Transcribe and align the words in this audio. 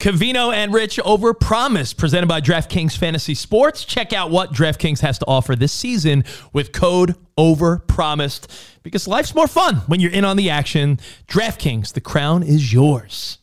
Covino 0.00 0.50
and 0.50 0.72
Rich 0.72 0.98
over 1.00 1.34
Promise, 1.34 1.92
presented 1.92 2.26
by 2.26 2.40
DraftKings 2.40 2.96
Fantasy 2.96 3.34
Sports. 3.34 3.84
Check 3.84 4.14
out 4.14 4.30
what 4.30 4.50
DraftKings 4.50 5.00
has 5.00 5.18
to 5.18 5.26
offer 5.26 5.54
this 5.54 5.72
season 5.72 6.24
with 6.54 6.72
code 6.72 7.16
over 7.36 7.84
OVERPROMISED 7.86 8.46
because 8.82 9.06
life's 9.06 9.34
more 9.34 9.46
fun 9.46 9.76
when 9.88 10.00
you're 10.00 10.10
in 10.10 10.24
on 10.24 10.38
the 10.38 10.48
action. 10.48 10.98
DraftKings, 11.28 11.92
the 11.92 12.00
crown 12.00 12.42
is 12.42 12.72
yours. 12.72 13.38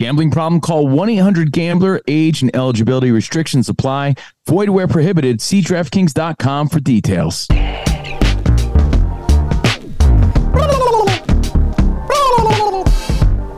Gambling 0.00 0.30
problem? 0.30 0.60
Call 0.60 0.86
1 0.86 1.08
800 1.08 1.50
Gambler. 1.50 2.02
Age 2.06 2.42
and 2.42 2.54
eligibility 2.54 3.10
restrictions 3.10 3.70
apply. 3.70 4.14
Void 4.46 4.68
where 4.68 4.88
prohibited. 4.88 5.40
See 5.40 5.62
DraftKings.com 5.62 6.68
for 6.68 6.80
details. 6.80 7.46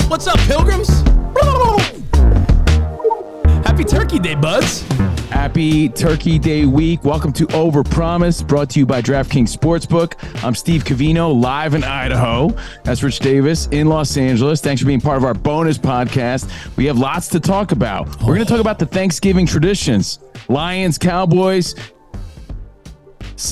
What's 0.09 0.29
up, 0.29 0.39
pilgrims? 0.47 0.94
Happy 3.75 3.85
Turkey 3.87 4.19
Day, 4.21 4.37
buds. 4.37 4.83
Happy 5.31 5.89
Turkey 5.89 6.39
Day 6.39 6.65
week. 6.65 7.03
Welcome 7.03 7.33
to 7.33 7.45
Overpromise, 7.49 8.47
brought 8.47 8.71
to 8.71 8.79
you 8.79 8.87
by 8.87 9.03
DraftKings 9.03 9.53
Sportsbook. 9.53 10.15
I'm 10.45 10.55
Steve 10.55 10.85
Covino, 10.85 11.35
live 11.43 11.75
in 11.75 11.83
Idaho. 11.83 12.51
That's 12.85 13.03
Rich 13.03 13.19
Davis 13.19 13.67
in 13.73 13.89
Los 13.89 14.17
Angeles. 14.17 14.61
Thanks 14.61 14.81
for 14.81 14.87
being 14.87 15.01
part 15.01 15.17
of 15.17 15.25
our 15.25 15.35
bonus 15.35 15.77
podcast. 15.77 16.49
We 16.77 16.85
have 16.85 16.99
lots 16.99 17.27
to 17.31 17.41
talk 17.41 17.73
about. 17.73 18.07
We're 18.21 18.37
going 18.37 18.47
to 18.47 18.53
talk 18.53 18.61
about 18.61 18.79
the 18.79 18.87
Thanksgiving 18.87 19.45
traditions 19.45 20.21
Lions, 20.49 20.97
Cowboys, 20.97 21.75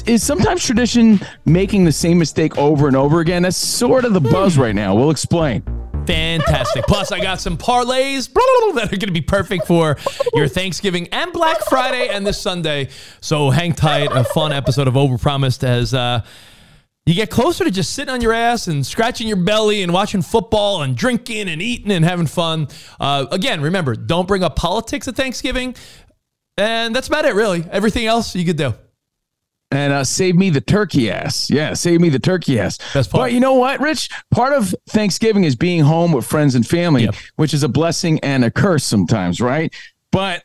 is 0.06 0.22
sometimes 0.22 0.64
tradition 0.64 1.18
making 1.46 1.84
the 1.84 1.90
same 1.90 2.16
mistake 2.16 2.56
over 2.56 2.86
and 2.86 2.94
over 2.94 3.18
again? 3.18 3.42
That's 3.42 3.56
sort 3.56 4.04
of 4.04 4.14
the 4.14 4.20
buzz 4.20 4.54
hmm. 4.54 4.60
right 4.60 4.74
now. 4.76 4.94
We'll 4.94 5.10
explain. 5.10 5.64
Fantastic. 6.06 6.84
Plus, 6.86 7.12
I 7.12 7.20
got 7.20 7.40
some 7.40 7.56
parlays 7.56 8.32
that 8.74 8.86
are 8.86 8.96
going 8.96 9.00
to 9.00 9.12
be 9.12 9.20
perfect 9.20 9.66
for 9.66 9.96
your 10.34 10.48
Thanksgiving 10.48 11.08
and 11.12 11.32
Black 11.32 11.60
Friday 11.68 12.08
and 12.08 12.26
this 12.26 12.40
Sunday. 12.40 12.88
So 13.20 13.50
hang 13.50 13.72
tight. 13.72 14.10
A 14.12 14.24
fun 14.24 14.52
episode 14.52 14.88
of 14.88 14.94
Overpromised 14.94 15.62
as 15.62 15.94
uh, 15.94 16.24
you 17.06 17.14
get 17.14 17.30
closer 17.30 17.64
to 17.64 17.70
just 17.70 17.94
sitting 17.94 18.12
on 18.12 18.20
your 18.20 18.32
ass 18.32 18.66
and 18.66 18.84
scratching 18.84 19.28
your 19.28 19.36
belly 19.36 19.82
and 19.82 19.92
watching 19.92 20.22
football 20.22 20.82
and 20.82 20.96
drinking 20.96 21.48
and 21.48 21.62
eating 21.62 21.92
and 21.92 22.04
having 22.04 22.26
fun. 22.26 22.68
Uh, 22.98 23.26
again, 23.30 23.60
remember, 23.60 23.94
don't 23.94 24.26
bring 24.26 24.42
up 24.42 24.56
politics 24.56 25.06
at 25.06 25.14
Thanksgiving. 25.14 25.74
And 26.56 26.94
that's 26.94 27.08
about 27.08 27.24
it, 27.24 27.34
really. 27.34 27.64
Everything 27.70 28.06
else 28.06 28.34
you 28.34 28.44
could 28.44 28.56
do 28.56 28.74
and 29.72 29.92
uh, 29.92 30.04
save 30.04 30.36
me 30.36 30.50
the 30.50 30.60
turkey 30.60 31.10
ass. 31.10 31.50
Yeah, 31.50 31.74
save 31.74 32.00
me 32.00 32.08
the 32.08 32.18
turkey 32.18 32.58
ass. 32.58 32.78
Best 32.92 33.10
part. 33.10 33.22
But 33.22 33.32
you 33.32 33.40
know 33.40 33.54
what, 33.54 33.80
Rich? 33.80 34.10
Part 34.30 34.52
of 34.52 34.74
Thanksgiving 34.88 35.44
is 35.44 35.56
being 35.56 35.80
home 35.80 36.12
with 36.12 36.26
friends 36.26 36.54
and 36.54 36.66
family, 36.66 37.04
yep. 37.04 37.14
which 37.36 37.54
is 37.54 37.62
a 37.62 37.68
blessing 37.68 38.20
and 38.20 38.44
a 38.44 38.50
curse 38.50 38.84
sometimes, 38.84 39.40
right? 39.40 39.74
But 40.10 40.44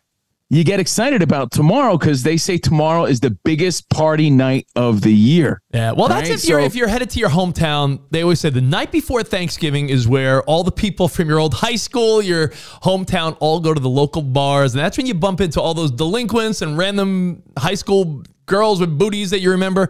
you 0.49 0.63
get 0.63 0.79
excited 0.79 1.21
about 1.21 1.51
tomorrow 1.51 1.97
because 1.97 2.23
they 2.23 2.37
say 2.37 2.57
tomorrow 2.57 3.03
is 3.03 3.19
the 3.19 3.31
biggest 3.31 3.89
party 3.89 4.29
night 4.29 4.65
of 4.77 5.01
the 5.01 5.13
year. 5.13 5.61
Yeah, 5.73 5.91
well, 5.91 6.07
that's 6.07 6.29
right? 6.29 6.39
if 6.39 6.47
you're 6.47 6.61
so, 6.61 6.65
if 6.65 6.73
you're 6.73 6.87
headed 6.87 7.09
to 7.11 7.19
your 7.19 7.29
hometown. 7.29 7.99
They 8.11 8.21
always 8.21 8.39
say 8.39 8.49
the 8.49 8.61
night 8.61 8.93
before 8.93 9.23
Thanksgiving 9.23 9.89
is 9.89 10.07
where 10.07 10.41
all 10.43 10.63
the 10.63 10.71
people 10.71 11.09
from 11.09 11.27
your 11.27 11.39
old 11.39 11.53
high 11.53 11.75
school, 11.75 12.21
your 12.21 12.49
hometown, 12.81 13.35
all 13.41 13.59
go 13.59 13.73
to 13.73 13.79
the 13.81 13.89
local 13.89 14.21
bars, 14.21 14.73
and 14.73 14.79
that's 14.79 14.97
when 14.97 15.05
you 15.05 15.13
bump 15.13 15.41
into 15.41 15.61
all 15.61 15.73
those 15.73 15.91
delinquents 15.91 16.61
and 16.61 16.77
random 16.77 17.43
high 17.57 17.75
school 17.75 18.23
girls 18.47 18.79
with 18.79 18.97
booties 18.97 19.29
that 19.29 19.39
you 19.39 19.51
remember. 19.51 19.89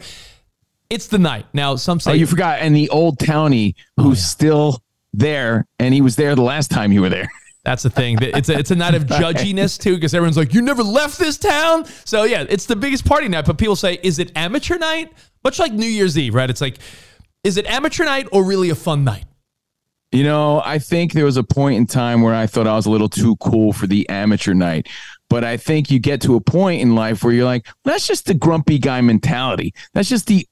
It's 0.90 1.08
the 1.08 1.20
night. 1.20 1.46
Now, 1.54 1.76
some 1.78 2.00
say. 2.00 2.12
Oh, 2.12 2.14
you 2.14 2.28
forgot. 2.28 2.60
And 2.60 2.76
the 2.76 2.90
old 2.90 3.18
townie 3.20 3.76
oh, 3.98 4.04
who's 4.04 4.20
oh, 4.20 4.22
yeah. 4.22 4.26
still 4.26 4.84
there, 5.14 5.66
and 5.80 5.94
he 5.94 6.02
was 6.02 6.16
there 6.16 6.36
the 6.36 6.42
last 6.42 6.70
time 6.70 6.92
you 6.92 7.02
were 7.02 7.10
there. 7.10 7.30
That's 7.64 7.84
the 7.84 7.90
thing. 7.90 8.18
It's 8.22 8.48
a, 8.48 8.58
it's 8.58 8.72
a 8.72 8.76
night 8.76 8.96
of 8.96 9.04
judginess 9.08 9.78
too, 9.78 9.96
because 9.96 10.14
everyone's 10.14 10.38
like, 10.38 10.54
"You 10.54 10.62
never 10.62 10.84
left 10.84 11.20
this 11.20 11.38
town." 11.38 11.86
So 12.06 12.24
yeah, 12.24 12.46
it's 12.48 12.66
the 12.66 12.78
biggest 12.78 13.06
party 13.06 13.28
night. 13.28 13.46
But 13.46 13.58
people 13.58 13.76
say, 13.76 14.00
"Is 14.04 14.20
it 14.20 14.32
amateur 14.36 14.78
night?" 14.78 15.12
Much 15.44 15.60
like 15.60 15.74
New 15.74 15.88
Year's 15.88 16.18
Eve, 16.18 16.34
right? 16.34 16.50
It's 16.50 16.62
like, 16.62 16.78
is 17.44 17.58
it 17.58 17.66
amateur 17.66 18.06
night 18.06 18.28
or 18.32 18.44
really 18.44 18.70
a 18.70 18.76
fun 18.76 19.04
night? 19.04 19.26
You 20.12 20.24
know, 20.24 20.62
I 20.64 20.80
think 20.80 21.12
there 21.12 21.26
was 21.26 21.36
a 21.36 21.44
point 21.44 21.76
in 21.76 21.86
time 21.86 22.22
where 22.22 22.34
I 22.34 22.48
thought 22.48 22.68
I 22.68 22.76
was 22.76 22.86
a 22.86 22.90
little 22.90 23.10
too 23.10 23.36
cool 23.38 23.74
for 23.74 23.88
the 23.88 24.08
amateur 24.08 24.54
night. 24.54 24.88
But 25.30 25.44
I 25.44 25.58
think 25.58 25.92
you 25.92 26.00
get 26.00 26.22
to 26.22 26.36
a 26.36 26.42
point 26.42 26.82
in 26.82 26.96
life 26.96 27.24
where 27.24 27.34
you're 27.34 27.46
like, 27.46 27.68
that's 27.84 28.08
just 28.08 28.28
the 28.28 28.34
grumpy 28.34 28.80
guy 28.80 29.02
mentality. 29.02 29.74
That's 29.94 30.10
just 30.10 30.28
the 30.28 30.48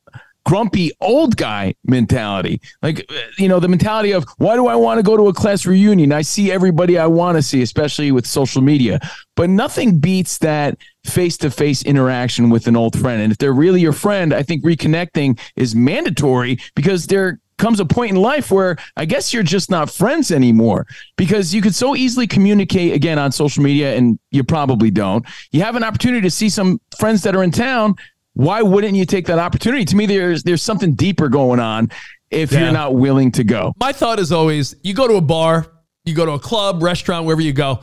grumpy 0.46 0.92
old 1.02 1.36
guy 1.36 1.74
mentality. 1.86 2.62
Like, 2.82 3.06
uh, 3.10 3.16
you 3.38 3.50
know, 3.50 3.60
the 3.60 3.68
mentality 3.68 4.12
of 4.12 4.26
why 4.38 4.56
do 4.56 4.68
I 4.68 4.76
want 4.76 5.00
to 5.00 5.04
go 5.04 5.18
to 5.18 5.28
a 5.28 5.34
class 5.34 5.66
reunion? 5.66 6.12
I 6.14 6.22
see 6.22 6.52
everybody 6.52 6.98
I 6.98 7.08
want 7.08 7.38
to 7.38 7.42
see, 7.42 7.62
especially 7.62 8.12
with 8.12 8.26
social 8.26 8.62
media. 8.62 9.00
But 9.36 9.50
nothing 9.50 10.00
beats 10.00 10.38
that 10.40 10.78
face 11.04 11.38
to 11.38 11.52
face 11.52 11.84
interaction 11.84 12.50
with 12.50 12.68
an 12.68 12.76
old 12.76 12.98
friend. 12.98 13.22
And 13.22 13.32
if 13.32 13.38
they're 13.38 13.54
really 13.54 13.82
your 13.82 13.94
friend, 13.94 14.34
I 14.34 14.44
think 14.44 14.64
reconnecting 14.64 15.40
is 15.56 15.76
mandatory 15.76 16.60
because 16.76 17.08
they're 17.08 17.40
comes 17.58 17.80
a 17.80 17.86
point 17.86 18.12
in 18.12 18.18
life 18.18 18.52
where 18.52 18.78
I 18.98 19.06
guess 19.06 19.34
you're 19.34 19.44
just 19.44 19.70
not 19.70 19.90
friends 19.90 20.32
anymore 20.32 20.88
because 21.16 21.54
you 21.54 21.62
could 21.62 21.76
so 21.76 21.96
easily 21.96 22.28
communicate 22.28 22.94
again 22.94 23.18
on 23.18 23.32
social 23.32 23.64
media 23.64 23.96
and 23.96 24.20
you 24.32 24.44
probably 24.44 24.92
don't. 24.92 25.26
You 25.52 25.62
have 25.62 25.76
an 25.76 25.84
opportunity 25.84 26.22
to 26.22 26.32
see 26.32 26.50
some 26.50 26.80
friends 26.98 27.24
that 27.24 27.36
are 27.36 27.44
in 27.44 27.52
town. 27.52 27.96
Why 28.34 28.62
wouldn't 28.62 28.96
you 28.96 29.06
take 29.06 29.28
that 29.28 29.40
opportunity? 29.40 29.86
To 29.86 29.96
me, 29.96 30.06
there's 30.06 30.44
there's 30.44 30.62
something 30.62 30.94
deeper 30.94 31.30
going 31.30 31.60
on 31.60 31.90
if 32.32 32.52
yeah. 32.52 32.62
you're 32.62 32.72
not 32.74 32.96
willing 32.96 33.32
to 33.34 33.44
go. 33.44 33.74
My 33.78 33.94
thought 33.94 34.20
is 34.20 34.32
always 34.32 34.76
you 34.84 34.94
go 34.94 35.08
to 35.08 35.16
a 35.16 35.22
bar, 35.22 35.66
you 36.04 36.14
go 36.14 36.26
to 36.26 36.34
a 36.34 36.40
club, 36.40 36.84
restaurant, 36.84 37.26
wherever 37.26 37.42
you 37.42 37.54
go. 37.54 37.80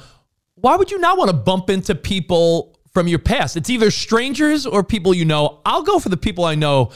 Why 0.56 0.76
would 0.76 0.90
you 0.90 0.98
not 0.98 1.16
want 1.16 1.30
to 1.30 1.36
bump 1.36 1.70
into 1.70 1.94
people 1.94 2.78
from 2.92 3.08
your 3.08 3.18
past? 3.18 3.56
It's 3.56 3.70
either 3.70 3.90
strangers 3.90 4.66
or 4.66 4.84
people 4.84 5.14
you 5.14 5.24
know. 5.24 5.60
I'll 5.64 5.82
go 5.82 5.98
for 5.98 6.10
the 6.10 6.18
people 6.18 6.44
I 6.44 6.54
know 6.54 6.92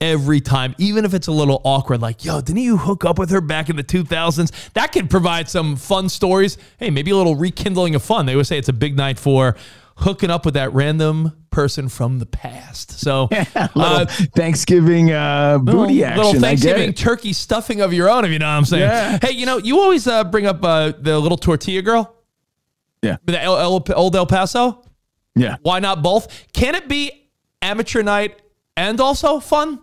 every 0.00 0.40
time, 0.40 0.74
even 0.78 1.04
if 1.04 1.12
it's 1.14 1.26
a 1.26 1.32
little 1.32 1.60
awkward. 1.64 2.00
Like, 2.00 2.24
yo, 2.24 2.40
didn't 2.40 2.62
you 2.62 2.76
hook 2.76 3.04
up 3.04 3.18
with 3.18 3.30
her 3.30 3.40
back 3.40 3.68
in 3.68 3.76
the 3.76 3.84
2000s? 3.84 4.72
That 4.72 4.92
could 4.92 5.10
provide 5.10 5.48
some 5.48 5.76
fun 5.76 6.08
stories. 6.08 6.56
Hey, 6.78 6.90
maybe 6.90 7.10
a 7.10 7.16
little 7.16 7.34
rekindling 7.36 7.94
of 7.94 8.02
fun. 8.02 8.26
They 8.26 8.36
would 8.36 8.46
say 8.46 8.58
it's 8.58 8.68
a 8.68 8.72
big 8.74 8.96
night 8.96 9.18
for 9.18 9.56
hooking 9.96 10.30
up 10.30 10.46
with 10.46 10.54
that 10.54 10.72
random 10.72 11.32
person 11.50 11.88
from 11.90 12.18
the 12.20 12.24
past. 12.26 12.92
So, 13.00 13.28
little 13.30 13.70
uh, 13.76 14.06
Thanksgiving 14.06 15.10
uh, 15.12 15.58
booty 15.58 15.76
little, 15.98 16.04
action. 16.06 16.24
little 16.24 16.40
Thanksgiving 16.40 16.94
turkey 16.94 17.32
stuffing 17.34 17.82
of 17.82 17.92
your 17.92 18.08
own, 18.08 18.24
if 18.24 18.30
you 18.30 18.38
know 18.38 18.46
what 18.46 18.52
I'm 18.52 18.64
saying. 18.64 18.82
Yeah. 18.84 19.18
Hey, 19.20 19.32
you 19.32 19.44
know, 19.44 19.58
you 19.58 19.78
always 19.80 20.06
uh, 20.06 20.24
bring 20.24 20.46
up 20.46 20.64
uh, 20.64 20.92
the 20.98 21.18
little 21.18 21.36
tortilla 21.36 21.82
girl, 21.82 22.14
Yeah, 23.02 23.18
the 23.26 23.42
El, 23.42 23.58
El, 23.58 23.84
old 23.94 24.16
El 24.16 24.26
Paso. 24.26 24.82
yeah. 25.34 25.56
Why 25.60 25.80
not 25.80 26.02
both? 26.02 26.50
Can 26.54 26.74
it 26.74 26.88
be 26.88 27.28
amateur 27.60 28.02
night 28.02 28.40
and 28.78 28.98
also 29.00 29.38
fun? 29.40 29.82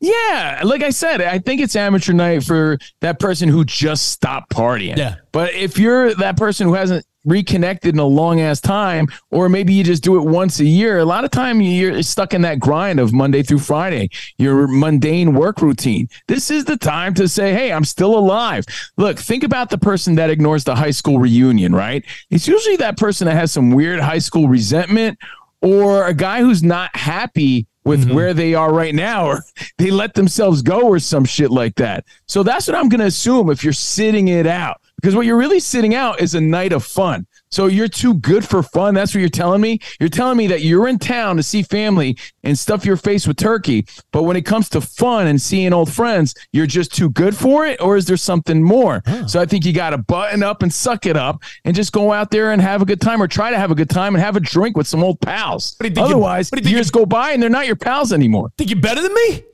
Yeah, 0.00 0.60
like 0.64 0.82
I 0.82 0.90
said, 0.90 1.22
I 1.22 1.38
think 1.38 1.60
it's 1.60 1.76
amateur 1.76 2.12
night 2.12 2.44
for 2.44 2.78
that 3.00 3.18
person 3.18 3.48
who 3.48 3.64
just 3.64 4.10
stopped 4.10 4.50
partying. 4.50 4.96
Yeah. 4.96 5.16
But 5.32 5.54
if 5.54 5.78
you're 5.78 6.14
that 6.16 6.36
person 6.36 6.66
who 6.66 6.74
hasn't 6.74 7.06
reconnected 7.24 7.94
in 7.94 7.98
a 7.98 8.04
long 8.04 8.40
ass 8.40 8.60
time, 8.60 9.06
or 9.30 9.48
maybe 9.48 9.72
you 9.72 9.82
just 9.82 10.02
do 10.02 10.16
it 10.18 10.24
once 10.28 10.60
a 10.60 10.64
year, 10.64 10.98
a 10.98 11.04
lot 11.04 11.24
of 11.24 11.30
time 11.30 11.60
you're 11.60 12.02
stuck 12.02 12.34
in 12.34 12.42
that 12.42 12.60
grind 12.60 13.00
of 13.00 13.12
Monday 13.12 13.42
through 13.42 13.60
Friday, 13.60 14.10
your 14.36 14.66
mundane 14.68 15.34
work 15.34 15.62
routine. 15.62 16.08
This 16.28 16.50
is 16.50 16.66
the 16.66 16.76
time 16.76 17.14
to 17.14 17.26
say, 17.26 17.52
hey, 17.52 17.72
I'm 17.72 17.84
still 17.84 18.18
alive. 18.18 18.64
Look, 18.98 19.18
think 19.18 19.42
about 19.42 19.70
the 19.70 19.78
person 19.78 20.16
that 20.16 20.28
ignores 20.28 20.64
the 20.64 20.74
high 20.74 20.90
school 20.90 21.18
reunion, 21.18 21.74
right? 21.74 22.04
It's 22.30 22.46
usually 22.46 22.76
that 22.76 22.98
person 22.98 23.26
that 23.26 23.36
has 23.36 23.52
some 23.52 23.70
weird 23.70 24.00
high 24.00 24.18
school 24.18 24.48
resentment 24.48 25.18
or 25.62 26.06
a 26.06 26.14
guy 26.14 26.40
who's 26.40 26.62
not 26.62 26.94
happy 26.94 27.66
with 27.84 28.04
mm-hmm. 28.04 28.14
where 28.14 28.34
they 28.34 28.54
are 28.54 28.72
right 28.72 28.94
now 28.94 29.26
or 29.26 29.44
they 29.78 29.90
let 29.90 30.14
themselves 30.14 30.62
go 30.62 30.82
or 30.82 30.98
some 30.98 31.24
shit 31.24 31.50
like 31.50 31.74
that. 31.76 32.04
So 32.26 32.42
that's 32.42 32.66
what 32.66 32.76
I'm 32.76 32.88
going 32.88 33.00
to 33.00 33.06
assume 33.06 33.50
if 33.50 33.62
you're 33.62 33.72
sitting 33.72 34.28
it 34.28 34.46
out. 34.46 34.80
Because 35.00 35.14
what 35.14 35.26
you're 35.26 35.36
really 35.36 35.60
sitting 35.60 35.94
out 35.94 36.20
is 36.20 36.34
a 36.34 36.40
night 36.40 36.72
of 36.72 36.84
fun. 36.84 37.26
So 37.54 37.66
you're 37.68 37.86
too 37.86 38.14
good 38.14 38.44
for 38.44 38.64
fun. 38.64 38.94
That's 38.94 39.14
what 39.14 39.20
you're 39.20 39.28
telling 39.28 39.60
me. 39.60 39.78
You're 40.00 40.08
telling 40.08 40.36
me 40.36 40.48
that 40.48 40.62
you're 40.62 40.88
in 40.88 40.98
town 40.98 41.36
to 41.36 41.42
see 41.44 41.62
family 41.62 42.16
and 42.42 42.58
stuff 42.58 42.84
your 42.84 42.96
face 42.96 43.28
with 43.28 43.36
turkey. 43.36 43.86
But 44.10 44.24
when 44.24 44.36
it 44.36 44.44
comes 44.44 44.68
to 44.70 44.80
fun 44.80 45.28
and 45.28 45.40
seeing 45.40 45.72
old 45.72 45.92
friends, 45.92 46.34
you're 46.52 46.66
just 46.66 46.92
too 46.92 47.10
good 47.10 47.36
for 47.36 47.64
it? 47.64 47.80
Or 47.80 47.96
is 47.96 48.06
there 48.06 48.16
something 48.16 48.60
more? 48.60 49.04
So 49.28 49.40
I 49.40 49.46
think 49.46 49.64
you 49.64 49.72
got 49.72 49.90
to 49.90 49.98
button 49.98 50.42
up 50.42 50.64
and 50.64 50.74
suck 50.74 51.06
it 51.06 51.16
up 51.16 51.44
and 51.64 51.76
just 51.76 51.92
go 51.92 52.10
out 52.12 52.32
there 52.32 52.50
and 52.50 52.60
have 52.60 52.82
a 52.82 52.84
good 52.84 53.00
time 53.00 53.22
or 53.22 53.28
try 53.28 53.50
to 53.50 53.56
have 53.58 53.70
a 53.70 53.76
good 53.76 53.88
time 53.90 54.16
and 54.16 54.24
have 54.24 54.34
a 54.34 54.40
drink 54.40 54.76
with 54.76 54.88
some 54.88 55.04
old 55.04 55.20
pals. 55.20 55.76
You 55.80 55.90
you- 55.90 56.02
Otherwise, 56.02 56.50
you 56.52 56.70
years 56.70 56.90
go 56.90 57.06
by 57.06 57.30
and 57.30 57.40
they're 57.40 57.48
not 57.50 57.68
your 57.68 57.76
pals 57.76 58.12
anymore. 58.12 58.50
Think 58.58 58.70
you're 58.70 58.80
better 58.80 59.00
than 59.00 59.14
me? 59.14 59.44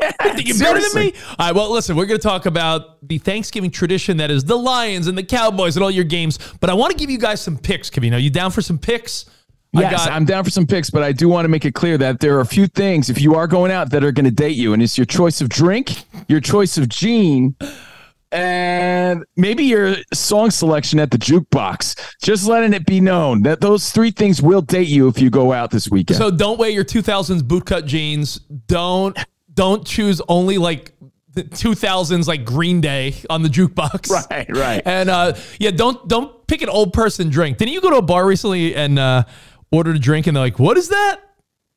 Think 0.00 0.48
you're 0.48 0.58
better 0.58 0.80
than 0.80 0.94
me? 0.94 1.12
All 1.38 1.46
right, 1.46 1.54
well, 1.54 1.70
listen, 1.72 1.96
we're 1.96 2.06
going 2.06 2.20
to 2.20 2.26
talk 2.26 2.46
about 2.46 3.06
the 3.06 3.18
Thanksgiving 3.18 3.70
tradition 3.70 4.16
that 4.18 4.30
is 4.30 4.44
the 4.44 4.56
Lions 4.56 5.06
and 5.06 5.16
the 5.16 5.24
Cowboys 5.24 5.76
and 5.76 5.82
all 5.82 5.90
your 5.90 6.04
games. 6.04 6.38
But 6.60 6.70
I 6.70 6.74
want 6.74 6.92
to 6.92 6.98
give 6.98 7.10
you 7.10 7.18
guys 7.18 7.40
some 7.40 7.58
picks, 7.58 7.90
Covino. 7.90 8.14
Are 8.14 8.18
you 8.18 8.30
down 8.30 8.50
for 8.50 8.62
some 8.62 8.78
picks? 8.78 9.26
Yes, 9.72 10.06
I'm 10.06 10.24
down 10.24 10.42
for 10.42 10.50
some 10.50 10.66
picks, 10.66 10.88
but 10.88 11.02
I 11.02 11.12
do 11.12 11.28
want 11.28 11.44
to 11.44 11.48
make 11.48 11.66
it 11.66 11.74
clear 11.74 11.98
that 11.98 12.20
there 12.20 12.36
are 12.36 12.40
a 12.40 12.46
few 12.46 12.66
things 12.66 13.10
if 13.10 13.20
you 13.20 13.34
are 13.34 13.46
going 13.46 13.70
out 13.70 13.90
that 13.90 14.02
are 14.04 14.12
going 14.12 14.24
to 14.24 14.30
date 14.30 14.56
you, 14.56 14.72
and 14.72 14.82
it's 14.82 14.96
your 14.96 15.04
choice 15.04 15.42
of 15.42 15.50
drink, 15.50 16.04
your 16.28 16.40
choice 16.40 16.78
of 16.78 16.88
gene, 16.88 17.54
and 18.32 19.24
maybe 19.36 19.64
your 19.64 19.96
song 20.14 20.50
selection 20.50 20.98
at 20.98 21.10
the 21.10 21.18
jukebox. 21.18 22.16
Just 22.22 22.46
letting 22.46 22.72
it 22.72 22.86
be 22.86 23.00
known 23.00 23.42
that 23.42 23.60
those 23.60 23.90
three 23.90 24.10
things 24.10 24.40
will 24.40 24.62
date 24.62 24.88
you 24.88 25.08
if 25.08 25.20
you 25.20 25.28
go 25.28 25.52
out 25.52 25.70
this 25.70 25.90
weekend. 25.90 26.16
So 26.16 26.30
don't 26.30 26.58
wear 26.58 26.70
your 26.70 26.84
2000s 26.84 27.42
bootcut 27.42 27.86
jeans. 27.86 28.38
Don't 28.68 29.18
don't 29.56 29.84
choose 29.84 30.22
only 30.28 30.58
like 30.58 30.92
the 31.32 31.42
2000s 31.44 32.26
like 32.26 32.44
Green 32.44 32.80
Day 32.80 33.14
on 33.28 33.42
the 33.42 33.48
jukebox. 33.48 34.10
Right, 34.30 34.56
right. 34.56 34.82
And 34.84 35.10
uh, 35.10 35.34
yeah, 35.58 35.70
don't 35.70 36.06
don't 36.08 36.46
pick 36.46 36.62
an 36.62 36.68
old 36.68 36.92
person 36.92 37.28
drink. 37.28 37.58
Didn't 37.58 37.74
you 37.74 37.80
go 37.80 37.90
to 37.90 37.96
a 37.96 38.02
bar 38.02 38.26
recently 38.26 38.74
and 38.74 38.98
uh, 38.98 39.24
ordered 39.72 39.96
a 39.96 39.98
drink 39.98 40.26
and 40.26 40.36
they're 40.36 40.44
like, 40.44 40.58
"What 40.58 40.76
is 40.78 40.88
that?" 40.88 41.20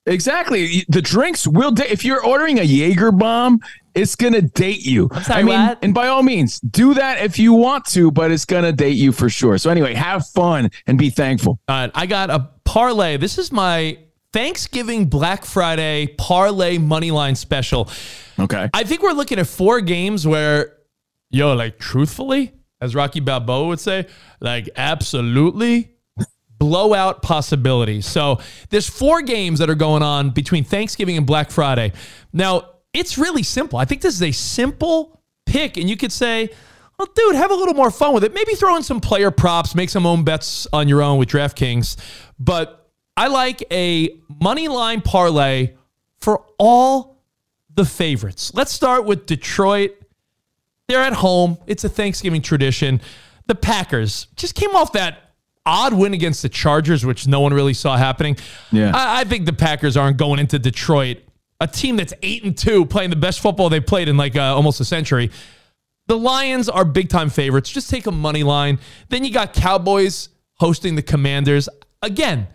Exactly. 0.06 0.86
The 0.88 1.02
drinks 1.02 1.46
will 1.46 1.72
date. 1.72 1.92
If 1.92 2.04
you're 2.04 2.24
ordering 2.24 2.60
a 2.60 2.64
Jaeger 2.64 3.12
bomb, 3.12 3.60
it's 3.94 4.16
going 4.16 4.34
to 4.34 4.42
date 4.42 4.84
you. 4.86 5.10
sorry, 5.24 5.42
I 5.42 5.44
mean, 5.44 5.60
what? 5.60 5.80
and 5.84 5.94
by 5.94 6.08
all 6.08 6.24
means, 6.24 6.60
do 6.62 6.94
that 6.96 7.24
if 7.24 7.38
you 7.38 7.54
want 7.54 7.86
to, 7.88 8.10
but 8.10 8.32
it's 8.32 8.46
going 8.46 8.64
to 8.64 8.72
date 8.72 8.98
you 8.98 9.12
for 9.12 9.30
sure. 9.30 9.58
So, 9.58 9.70
anyway, 9.70 9.94
have 9.94 10.28
fun 10.30 10.72
and 10.88 10.98
be 10.98 11.10
thankful. 11.10 11.60
All 11.68 11.76
right, 11.76 11.92
I 11.94 12.06
got 12.06 12.30
a 12.30 12.50
parlay. 12.64 13.18
This 13.18 13.38
is 13.38 13.52
my 13.52 14.00
Thanksgiving 14.32 15.06
Black 15.06 15.46
Friday 15.46 16.08
parlay 16.18 16.78
money 16.78 17.12
line 17.12 17.36
special. 17.36 17.90
Okay. 18.38 18.70
I 18.74 18.84
think 18.84 19.02
we're 19.02 19.14
looking 19.14 19.40
at 19.40 19.48
four 19.48 19.82
games 19.82 20.28
where, 20.28 20.78
yo, 21.30 21.54
like 21.54 21.80
truthfully, 21.80 22.54
as 22.82 22.96
Rocky 22.96 23.20
Balboa 23.20 23.68
would 23.68 23.80
say, 23.80 24.08
like 24.40 24.70
absolutely 24.76 25.96
blowout 26.60 27.22
possibilities. 27.22 28.06
So 28.06 28.40
there's 28.70 28.88
four 28.88 29.22
games 29.22 29.60
that 29.60 29.70
are 29.70 29.76
going 29.76 30.04
on 30.04 30.30
between 30.30 30.64
Thanksgiving 30.64 31.18
and 31.18 31.26
Black 31.26 31.52
Friday. 31.52 31.94
Now, 32.34 32.70
it's 32.94 33.18
really 33.18 33.44
simple. 33.44 33.80
I 33.80 33.86
think 33.86 34.02
this 34.02 34.14
is 34.14 34.24
a 34.24 34.32
simple 34.32 35.22
pick, 35.46 35.78
and 35.78 35.90
you 35.90 35.98
could 35.98 36.12
say, 36.12 36.50
well, 36.98 37.08
dude, 37.16 37.36
have 37.36 37.52
a 37.52 37.56
little 37.56 37.74
more 37.74 37.92
fun 37.92 38.14
with 38.14 38.26
it. 38.26 38.34
Maybe 38.34 38.56
throw 38.56 38.76
in 38.76 38.84
some 38.84 39.00
player 39.00 39.32
props, 39.32 39.74
make 39.74 39.90
some 39.90 40.06
own 40.06 40.24
bets 40.26 40.68
on 40.74 40.90
your 40.90 41.02
own 41.02 41.18
with 41.18 41.30
DraftKings. 41.30 41.96
But 42.38 42.79
I 43.20 43.28
like 43.28 43.66
a 43.70 44.18
money 44.42 44.70
line 44.70 45.02
parlay 45.02 45.74
for 46.22 46.46
all 46.58 47.22
the 47.76 47.84
favorites. 47.84 48.54
Let's 48.54 48.72
start 48.72 49.04
with 49.04 49.26
Detroit. 49.26 49.92
They're 50.88 51.02
at 51.02 51.12
home. 51.12 51.58
It's 51.68 51.84
a 51.84 51.90
Thanksgiving 51.90 52.42
tradition. 52.42 53.02
The 53.48 53.56
Packers 53.56 54.28
just 54.38 54.56
came 54.56 54.74
off 54.74 54.94
that 54.94 55.34
odd 55.66 55.94
win 55.94 56.14
against 56.14 56.44
the 56.44 56.48
Chargers, 56.48 57.06
which 57.06 57.28
no 57.28 57.42
one 57.42 57.54
really 57.54 57.74
saw 57.74 57.98
happening. 57.98 58.38
Yeah. 58.72 58.94
I, 58.96 59.20
I 59.20 59.24
think 59.26 59.46
the 59.46 59.52
Packers 59.52 59.98
aren't 59.98 60.16
going 60.16 60.40
into 60.40 60.58
Detroit, 60.58 61.18
a 61.60 61.68
team 61.68 61.98
that's 61.98 62.14
eight 62.24 62.46
and 62.46 62.58
two, 62.58 62.86
playing 62.86 63.10
the 63.10 63.18
best 63.18 63.42
football 63.42 63.68
they 63.68 63.82
played 63.82 64.08
in 64.08 64.16
like 64.16 64.38
uh, 64.38 64.56
almost 64.56 64.80
a 64.80 64.86
century. 64.86 65.30
The 66.08 66.18
Lions 66.18 66.70
are 66.70 66.86
big 66.86 67.10
time 67.10 67.30
favorites. 67.30 67.70
Just 67.70 67.90
take 67.90 68.08
a 68.08 68.14
money 68.14 68.44
line. 68.44 68.80
Then 69.10 69.26
you 69.26 69.34
got 69.34 69.52
Cowboys 69.52 70.30
hosting 70.54 70.96
the 70.96 71.04
Commanders. 71.04 71.68
Again, 72.02 72.48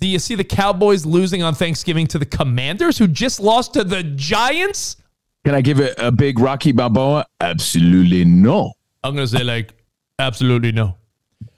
do 0.00 0.08
you 0.08 0.18
see 0.18 0.34
the 0.34 0.44
Cowboys 0.44 1.04
losing 1.04 1.42
on 1.42 1.54
Thanksgiving 1.54 2.06
to 2.08 2.18
the 2.18 2.26
Commanders, 2.26 2.98
who 2.98 3.06
just 3.06 3.38
lost 3.38 3.74
to 3.74 3.84
the 3.84 4.02
Giants? 4.02 4.96
Can 5.44 5.54
I 5.54 5.60
give 5.60 5.78
it 5.78 5.94
a 5.98 6.10
big 6.10 6.38
Rocky 6.38 6.72
Balboa? 6.72 7.26
Absolutely 7.40 8.24
no. 8.24 8.72
I'm 9.04 9.14
going 9.14 9.26
to 9.26 9.38
say, 9.38 9.44
like, 9.44 9.72
absolutely 10.18 10.72
no. 10.72 10.96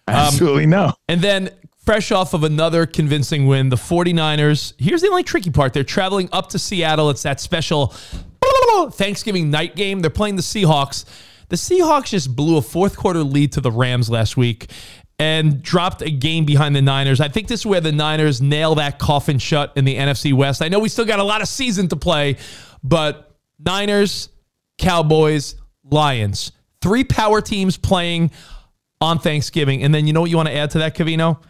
Um, 0.09 0.17
absolutely 0.17 0.67
no. 0.67 0.93
And 1.09 1.21
then, 1.21 1.51
fresh 1.85 2.13
off 2.13 2.35
of 2.35 2.45
another 2.45 2.87
convincing 2.87 3.47
win, 3.47 3.69
the 3.69 3.77
49ers. 3.77 4.75
Here's 4.79 5.03
the 5.03 5.09
only 5.09 5.23
tricky 5.23 5.51
part 5.51 5.73
they're 5.73 5.85
traveling 5.85 6.29
up 6.33 6.49
to 6.51 6.59
Seattle. 6.59 7.11
It's 7.11 7.23
that 7.23 7.41
special 7.41 7.95
Thanksgiving 8.91 9.51
night 9.51 9.77
game. 9.77 10.01
They're 10.01 10.11
playing 10.11 10.37
the 10.37 10.43
Seahawks. 10.43 11.05
The 11.49 11.57
Seahawks 11.57 12.07
just 12.07 12.35
blew 12.35 12.57
a 12.57 12.63
fourth 12.63 12.97
quarter 12.97 13.23
lead 13.23 13.53
to 13.53 13.61
the 13.61 13.71
Rams 13.71 14.09
last 14.09 14.37
week 14.37 14.71
and 15.19 15.63
dropped 15.63 16.03
a 16.03 16.11
game 16.11 16.45
behind 16.45 16.75
the 16.75 16.83
Niners. 16.83 17.21
I 17.21 17.29
think 17.29 17.49
this 17.49 17.61
is 17.61 17.67
where 17.67 17.81
the 17.81 17.93
Niners 17.93 18.41
nail 18.41 18.75
that 18.77 18.99
coffin 18.99 19.39
shut 19.39 19.73
in 19.77 19.85
the 19.85 19.97
NFC 19.97 20.33
West. 20.33 20.63
I 20.63 20.69
know 20.69 20.81
we 20.81 20.89
still 20.89 21.05
got 21.05 21.19
a 21.19 21.25
lot 21.25 21.43
of 21.43 21.49
season 21.49 21.89
to 21.89 21.97
play, 21.97 22.37
but 22.83 23.37
Niners, 23.59 24.29
Cowboys, 24.79 25.55
Lions, 25.85 26.53
three 26.81 27.05
power 27.05 27.41
teams 27.41 27.77
playing 27.77 28.31
on 29.01 29.19
Thanksgiving. 29.19 29.83
And 29.83 29.95
then 29.95 30.07
you 30.07 30.13
know 30.13 30.21
what 30.21 30.31
you 30.31 30.37
want 30.37 30.49
to 30.49 30.55
add 30.55 30.71
to 30.73 30.79
that, 30.79 30.97
Covino? 30.97 31.43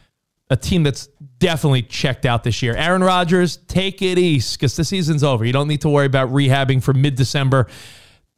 A 0.50 0.56
team 0.56 0.82
that's 0.82 1.08
definitely 1.38 1.82
checked 1.82 2.26
out 2.26 2.44
this 2.44 2.62
year. 2.62 2.74
Aaron 2.76 3.02
Rodgers, 3.02 3.56
take 3.68 4.02
it 4.02 4.18
east 4.18 4.58
because 4.58 4.76
the 4.76 4.84
season's 4.84 5.24
over. 5.24 5.44
You 5.44 5.52
don't 5.52 5.68
need 5.68 5.80
to 5.82 5.88
worry 5.88 6.06
about 6.06 6.30
rehabbing 6.30 6.82
for 6.82 6.92
mid 6.92 7.14
December. 7.14 7.68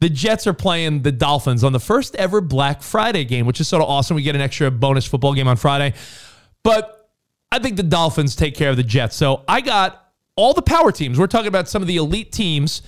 The 0.01 0.09
Jets 0.09 0.45
are 0.45 0.53
playing 0.53 1.03
the 1.03 1.11
Dolphins 1.11 1.63
on 1.63 1.71
the 1.71 1.79
first 1.79 2.15
ever 2.15 2.41
Black 2.41 2.81
Friday 2.81 3.23
game, 3.23 3.45
which 3.45 3.61
is 3.61 3.67
sort 3.67 3.81
of 3.81 3.89
awesome. 3.89 4.15
We 4.15 4.23
get 4.23 4.35
an 4.35 4.41
extra 4.41 4.69
bonus 4.69 5.05
football 5.05 5.33
game 5.33 5.47
on 5.47 5.55
Friday. 5.55 5.93
But 6.63 7.09
I 7.51 7.59
think 7.59 7.77
the 7.77 7.83
Dolphins 7.83 8.35
take 8.35 8.55
care 8.55 8.69
of 8.69 8.77
the 8.77 8.83
Jets. 8.83 9.15
So 9.15 9.43
I 9.47 9.61
got 9.61 10.11
all 10.35 10.53
the 10.53 10.61
power 10.61 10.91
teams. 10.91 11.17
We're 11.17 11.27
talking 11.27 11.47
about 11.47 11.69
some 11.69 11.81
of 11.81 11.87
the 11.87 11.97
elite 11.97 12.31
teams 12.31 12.81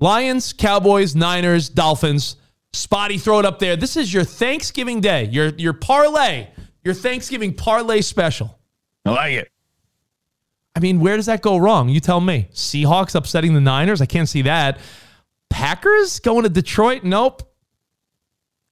Lions, 0.00 0.52
Cowboys, 0.52 1.14
Niners, 1.16 1.68
Dolphins. 1.68 2.36
Spotty, 2.72 3.18
throw 3.18 3.38
it 3.38 3.46
up 3.46 3.58
there. 3.58 3.76
This 3.76 3.96
is 3.96 4.12
your 4.12 4.24
Thanksgiving 4.24 5.00
day, 5.00 5.24
your, 5.24 5.48
your 5.56 5.72
parlay, 5.72 6.48
your 6.84 6.94
Thanksgiving 6.94 7.54
parlay 7.54 8.02
special. 8.02 8.58
I 9.06 9.10
like 9.10 9.32
it. 9.34 9.48
I 10.76 10.80
mean, 10.80 11.00
where 11.00 11.16
does 11.16 11.26
that 11.26 11.42
go 11.42 11.56
wrong? 11.56 11.88
You 11.88 11.98
tell 11.98 12.20
me. 12.20 12.48
Seahawks 12.52 13.14
upsetting 13.14 13.54
the 13.54 13.60
Niners? 13.60 14.00
I 14.00 14.06
can't 14.06 14.28
see 14.28 14.42
that. 14.42 14.78
Packers 15.50 16.20
going 16.20 16.44
to 16.44 16.48
Detroit? 16.48 17.04
Nope. 17.04 17.42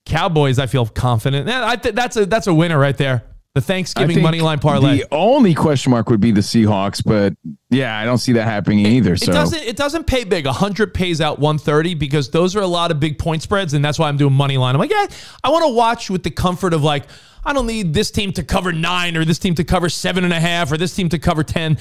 Cowboys, 0.04 0.59
I 0.59 0.66
feel 0.66 0.87
confident. 0.87 1.49
I 1.49 1.76
th- 1.76 1.95
that's 1.95 2.16
a 2.16 2.26
that's 2.26 2.47
a 2.47 2.54
winner 2.54 2.78
right 2.78 2.97
there. 2.97 3.25
The 3.54 3.61
Thanksgiving 3.62 4.21
money 4.21 4.42
line 4.42 4.59
parlay. 4.59 4.99
The 4.99 5.09
only 5.11 5.54
question 5.54 5.90
mark 5.90 6.11
would 6.11 6.21
be 6.21 6.30
the 6.30 6.42
Seahawks, 6.42 7.02
but 7.02 7.33
yeah, 7.71 7.99
I 7.99 8.04
don't 8.04 8.18
see 8.18 8.33
that 8.33 8.45
happening 8.45 8.80
it, 8.80 8.88
either. 8.88 9.14
It 9.14 9.23
so 9.23 9.33
doesn't 9.33 9.62
it 9.62 9.76
doesn't 9.76 10.06
pay 10.06 10.25
big. 10.25 10.47
hundred 10.47 10.92
pays 10.92 11.23
out 11.23 11.38
one 11.38 11.56
thirty 11.59 11.95
because 11.95 12.30
those 12.30 12.54
are 12.54 12.61
a 12.61 12.66
lot 12.66 12.90
of 12.90 13.00
big 13.00 13.18
point 13.18 13.42
spreads, 13.42 13.73
and 13.73 13.83
that's 13.85 13.99
why 13.99 14.09
I'm 14.09 14.18
doing 14.18 14.35
money 14.35 14.59
line. 14.59 14.75
I'm 14.75 14.78
like, 14.78 14.90
yeah, 14.90 15.06
I 15.42 15.49
want 15.49 15.64
to 15.64 15.73
watch 15.73 16.11
with 16.11 16.23
the 16.23 16.30
comfort 16.30 16.75
of 16.75 16.85
like, 16.85 17.04
I 17.47 17.54
don't 17.54 17.66
need 17.66 17.95
this 17.95 18.11
team 18.11 18.30
to 18.35 18.45
cover 18.45 18.73
nine 18.73 19.16
or 19.16 19.25
this 19.25 19.38
team 19.38 19.54
to 19.54 19.64
cover 19.64 19.88
seven 19.88 20.25
and 20.25 20.35
a 20.35 20.40
half 20.40 20.71
or 20.71 20.76
this 20.76 20.95
team 20.95 21.09
to 21.09 21.18
cover 21.18 21.42
ten. 21.42 21.78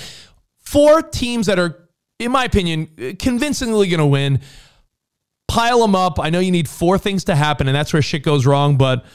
Four 0.59 1.01
teams 1.01 1.45
that 1.47 1.59
are, 1.59 1.89
in 2.19 2.31
my 2.31 2.45
opinion, 2.45 3.15
convincingly 3.19 3.89
going 3.89 3.99
to 3.99 4.05
win. 4.05 4.39
Pile 5.47 5.79
them 5.79 5.95
up. 5.95 6.19
I 6.19 6.29
know 6.29 6.39
you 6.39 6.51
need 6.51 6.67
four 6.67 6.97
things 6.97 7.23
to 7.25 7.35
happen, 7.35 7.67
and 7.67 7.75
that's 7.75 7.93
where 7.93 8.01
shit 8.01 8.23
goes 8.23 8.45
wrong, 8.45 8.77
but 8.77 9.05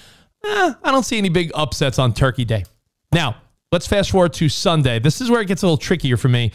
eh, 0.44 0.72
I 0.82 0.90
don't 0.90 1.04
see 1.04 1.18
any 1.18 1.28
big 1.28 1.50
upsets 1.54 1.98
on 1.98 2.14
Turkey 2.14 2.44
Day. 2.44 2.64
Now, 3.12 3.36
let's 3.72 3.86
fast 3.86 4.10
forward 4.10 4.32
to 4.34 4.48
Sunday. 4.48 4.98
This 4.98 5.20
is 5.20 5.30
where 5.30 5.40
it 5.40 5.48
gets 5.48 5.62
a 5.62 5.66
little 5.66 5.76
trickier 5.76 6.16
for 6.16 6.28
me. 6.28 6.52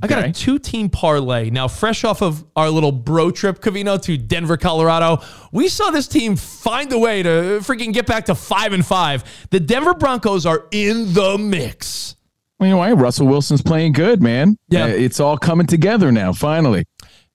I 0.00 0.06
got 0.06 0.20
okay. 0.20 0.30
a 0.30 0.32
two 0.32 0.58
team 0.60 0.88
parlay. 0.88 1.50
Now, 1.50 1.66
fresh 1.66 2.04
off 2.04 2.22
of 2.22 2.44
our 2.54 2.70
little 2.70 2.92
bro 2.92 3.30
trip, 3.32 3.60
Covino, 3.60 4.00
to 4.02 4.16
Denver, 4.16 4.56
Colorado, 4.56 5.22
we 5.50 5.68
saw 5.68 5.90
this 5.90 6.06
team 6.06 6.36
find 6.36 6.92
a 6.92 6.98
way 6.98 7.22
to 7.22 7.28
freaking 7.62 7.92
get 7.92 8.06
back 8.06 8.26
to 8.26 8.34
five 8.34 8.72
and 8.72 8.86
five. 8.86 9.24
The 9.50 9.58
Denver 9.58 9.94
Broncos 9.94 10.46
are 10.46 10.66
in 10.70 11.12
the 11.14 11.36
mix. 11.36 12.14
Well, 12.58 12.68
you 12.68 12.74
know 12.74 12.78
why? 12.78 12.92
Russell 12.92 13.26
Wilson's 13.26 13.62
playing 13.62 13.92
good, 13.92 14.22
man. 14.22 14.56
Yeah. 14.68 14.84
Uh, 14.84 14.88
it's 14.88 15.20
all 15.20 15.38
coming 15.38 15.66
together 15.66 16.12
now, 16.12 16.32
finally. 16.32 16.84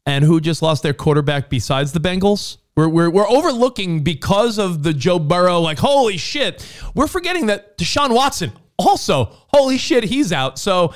And 0.05 0.25
who 0.25 0.41
just 0.41 0.62
lost 0.62 0.83
their 0.83 0.93
quarterback 0.93 1.50
besides 1.50 1.93
the 1.93 2.00
Bengals? 2.00 2.57
We're, 2.75 2.89
we're, 2.89 3.10
we're 3.10 3.29
overlooking 3.29 4.03
because 4.03 4.57
of 4.57 4.83
the 4.83 4.93
Joe 4.93 5.19
Burrow, 5.19 5.60
like, 5.60 5.77
holy 5.77 6.17
shit. 6.17 6.67
We're 6.95 7.07
forgetting 7.07 7.45
that 7.45 7.77
Deshaun 7.77 8.13
Watson 8.13 8.51
also, 8.77 9.25
holy 9.48 9.77
shit, 9.77 10.03
he's 10.05 10.31
out. 10.31 10.57
So 10.60 10.93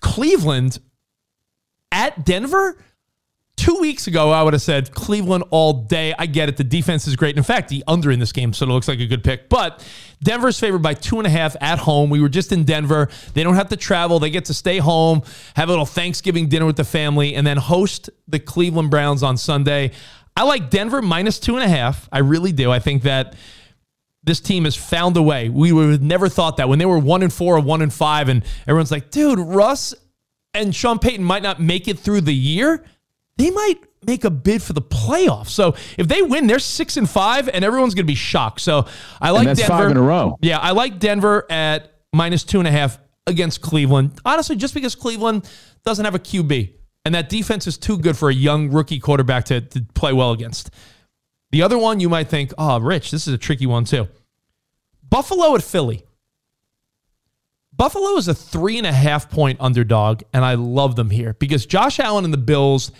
Cleveland 0.00 0.78
at 1.90 2.24
Denver, 2.24 2.82
two 3.58 3.76
weeks 3.76 4.06
ago, 4.06 4.30
I 4.30 4.42
would 4.42 4.54
have 4.54 4.62
said 4.62 4.92
Cleveland 4.92 5.44
all 5.50 5.72
day. 5.72 6.14
I 6.18 6.26
get 6.26 6.48
it. 6.48 6.56
The 6.56 6.64
defense 6.64 7.06
is 7.06 7.16
great. 7.16 7.36
In 7.36 7.42
fact, 7.42 7.68
the 7.68 7.84
under 7.86 8.10
in 8.10 8.20
this 8.20 8.32
game, 8.32 8.52
so 8.52 8.64
it 8.64 8.68
looks 8.70 8.88
like 8.88 9.00
a 9.00 9.06
good 9.06 9.24
pick. 9.24 9.48
But 9.48 9.86
Denver's 10.22 10.58
favored 10.58 10.82
by 10.82 10.94
two 10.94 11.18
and 11.18 11.26
a 11.26 11.30
half 11.30 11.56
at 11.60 11.78
home. 11.78 12.08
We 12.08 12.20
were 12.20 12.28
just 12.28 12.52
in 12.52 12.64
Denver. 12.64 13.08
They 13.34 13.42
don't 13.42 13.56
have 13.56 13.68
to 13.68 13.76
travel. 13.76 14.18
They 14.18 14.30
get 14.30 14.46
to 14.46 14.54
stay 14.54 14.78
home, 14.78 15.22
have 15.56 15.68
a 15.68 15.72
little 15.72 15.86
Thanksgiving 15.86 16.48
dinner 16.48 16.66
with 16.66 16.76
the 16.76 16.84
family, 16.84 17.34
and 17.34 17.46
then 17.46 17.56
host 17.56 18.08
the 18.28 18.38
Cleveland 18.38 18.90
Browns 18.90 19.22
on 19.22 19.36
Sunday. 19.36 19.90
I 20.36 20.44
like 20.44 20.70
Denver 20.70 21.02
minus 21.02 21.38
two 21.40 21.56
and 21.56 21.64
a 21.64 21.68
half. 21.68 22.08
I 22.12 22.20
really 22.20 22.52
do. 22.52 22.70
I 22.70 22.78
think 22.78 23.02
that 23.02 23.34
this 24.22 24.40
team 24.40 24.64
has 24.64 24.76
found 24.76 25.16
a 25.16 25.22
way. 25.22 25.48
We 25.48 25.72
would 25.72 25.90
have 25.90 26.02
never 26.02 26.28
thought 26.28 26.58
that 26.58 26.68
when 26.68 26.78
they 26.78 26.86
were 26.86 26.98
one 26.98 27.22
and 27.22 27.32
four 27.32 27.56
or 27.56 27.60
one 27.60 27.82
and 27.82 27.92
five, 27.92 28.28
and 28.28 28.44
everyone's 28.66 28.92
like, 28.92 29.10
dude, 29.10 29.40
Russ 29.40 29.94
and 30.54 30.74
Sean 30.74 30.98
Payton 30.98 31.24
might 31.24 31.42
not 31.42 31.60
make 31.60 31.88
it 31.88 31.98
through 31.98 32.20
the 32.22 32.34
year. 32.34 32.84
They 33.38 33.50
might 33.50 33.78
make 34.06 34.24
a 34.24 34.30
bid 34.30 34.62
for 34.62 34.72
the 34.74 34.82
playoffs. 34.82 35.48
So 35.48 35.74
if 35.96 36.06
they 36.08 36.22
win, 36.22 36.46
they're 36.46 36.58
six 36.58 36.96
and 36.96 37.08
five, 37.08 37.48
and 37.48 37.64
everyone's 37.64 37.94
going 37.94 38.04
to 38.04 38.10
be 38.10 38.14
shocked. 38.14 38.60
So 38.60 38.86
I 39.20 39.30
like 39.30 39.46
Denver. 39.46 39.62
five 39.62 39.90
in 39.90 39.96
a 39.96 40.02
row. 40.02 40.36
Yeah, 40.42 40.58
I 40.58 40.72
like 40.72 40.98
Denver 40.98 41.46
at 41.50 41.92
minus 42.12 42.44
two 42.44 42.58
and 42.58 42.68
a 42.68 42.70
half 42.70 42.98
against 43.26 43.60
Cleveland. 43.60 44.20
Honestly, 44.24 44.56
just 44.56 44.74
because 44.74 44.94
Cleveland 44.94 45.48
doesn't 45.84 46.04
have 46.04 46.14
a 46.14 46.18
QB. 46.18 46.74
And 47.04 47.14
that 47.14 47.28
defense 47.28 47.66
is 47.66 47.78
too 47.78 47.96
good 47.96 48.16
for 48.18 48.28
a 48.28 48.34
young 48.34 48.70
rookie 48.70 48.98
quarterback 48.98 49.44
to, 49.46 49.60
to 49.60 49.80
play 49.94 50.12
well 50.12 50.32
against. 50.32 50.70
The 51.52 51.62
other 51.62 51.78
one 51.78 52.00
you 52.00 52.08
might 52.08 52.28
think, 52.28 52.52
oh, 52.58 52.78
Rich, 52.80 53.10
this 53.12 53.26
is 53.26 53.32
a 53.32 53.38
tricky 53.38 53.66
one 53.66 53.84
too. 53.84 54.08
Buffalo 55.08 55.54
at 55.54 55.62
Philly. 55.62 56.04
Buffalo 57.72 58.16
is 58.16 58.26
a 58.26 58.34
three 58.34 58.76
and 58.76 58.86
a 58.86 58.92
half 58.92 59.30
point 59.30 59.58
underdog, 59.60 60.22
and 60.34 60.44
I 60.44 60.54
love 60.54 60.96
them 60.96 61.10
here 61.10 61.34
because 61.38 61.64
Josh 61.64 62.00
Allen 62.00 62.24
and 62.24 62.34
the 62.34 62.38
Bills 62.38 62.90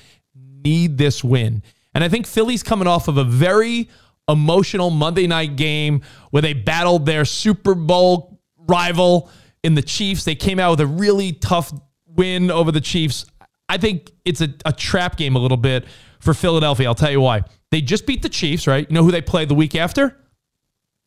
need 0.65 0.99
this 0.99 1.23
win. 1.23 1.63
And 1.95 2.05
I 2.05 2.09
think 2.09 2.27
Philly's 2.27 2.63
coming 2.63 2.87
off 2.87 3.09
of 3.09 3.17
a 3.17 3.25
very 3.25 3.89
emotional 4.29 4.91
Monday 4.91 5.27
night 5.27 5.57
game 5.57 6.03
where 6.31 6.43
they 6.43 6.53
battled 6.53 7.07
their 7.07 7.25
Super 7.25 7.75
Bowl 7.75 8.41
rival 8.57 9.31
in 9.63 9.75
the 9.75 9.83
Chiefs. 9.83 10.25
They 10.25 10.35
came 10.35 10.61
out 10.61 10.71
with 10.73 10.81
a 10.81 10.87
really 10.87 11.33
tough 11.33 11.73
win 12.07 12.51
over 12.51 12.71
the 12.71 12.81
Chiefs. 12.81 13.25
I 13.69 13.79
think 13.79 14.13
it's 14.25 14.41
a, 14.41 14.49
a 14.65 14.73
trap 14.73 15.17
game 15.17 15.37
a 15.37 15.39
little 15.39 15.57
bit 15.57 15.87
for 16.21 16.35
Philadelphia. 16.35 16.87
I'll 16.87 16.95
tell 16.95 17.11
you 17.11 17.21
why. 17.21 17.43
They 17.71 17.81
just 17.81 18.07
beat 18.07 18.23
the 18.23 18.29
Chiefs, 18.29 18.67
right? 18.67 18.89
You 18.89 18.95
know 18.95 19.05
who 19.05 19.11
they 19.11 19.23
play 19.23 19.45
the 19.45 19.55
week 19.55 19.75
after? 19.75 20.17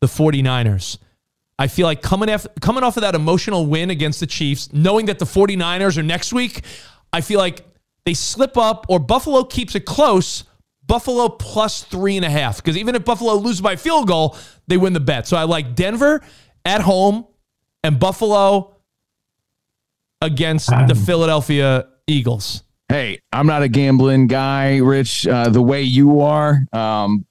The 0.00 0.06
49ers. 0.06 0.98
I 1.58 1.68
feel 1.68 1.86
like 1.86 2.02
coming 2.02 2.28
off, 2.28 2.46
coming 2.60 2.82
off 2.82 2.96
of 2.96 3.02
that 3.02 3.14
emotional 3.14 3.66
win 3.66 3.90
against 3.90 4.20
the 4.20 4.26
Chiefs, 4.26 4.72
knowing 4.72 5.06
that 5.06 5.18
the 5.18 5.24
49ers 5.24 5.96
are 5.96 6.02
next 6.02 6.32
week, 6.32 6.62
I 7.12 7.20
feel 7.20 7.38
like 7.38 7.64
they 8.04 8.14
slip 8.14 8.56
up 8.56 8.86
or 8.88 8.98
Buffalo 8.98 9.44
keeps 9.44 9.74
it 9.74 9.84
close. 9.84 10.44
Buffalo 10.84 11.28
plus 11.28 11.84
three 11.84 12.16
and 12.16 12.24
a 12.24 12.30
half. 12.30 12.56
Because 12.56 12.76
even 12.76 12.94
if 12.94 13.04
Buffalo 13.04 13.34
loses 13.34 13.60
by 13.60 13.76
field 13.76 14.08
goal, 14.08 14.36
they 14.66 14.76
win 14.76 14.92
the 14.92 15.00
bet. 15.00 15.26
So 15.26 15.36
I 15.36 15.44
like 15.44 15.74
Denver 15.74 16.20
at 16.64 16.80
home 16.80 17.26
and 17.84 17.98
Buffalo 17.98 18.76
against 20.20 20.68
the 20.68 20.94
Philadelphia 20.94 21.88
Eagles. 22.06 22.62
Hey, 22.88 23.20
I'm 23.32 23.46
not 23.46 23.62
a 23.62 23.68
gambling 23.68 24.26
guy, 24.26 24.78
Rich. 24.78 25.26
Uh, 25.26 25.48
the 25.48 25.62
way 25.62 25.82
you 25.82 26.20
are, 26.20 26.66
um, 26.72 27.24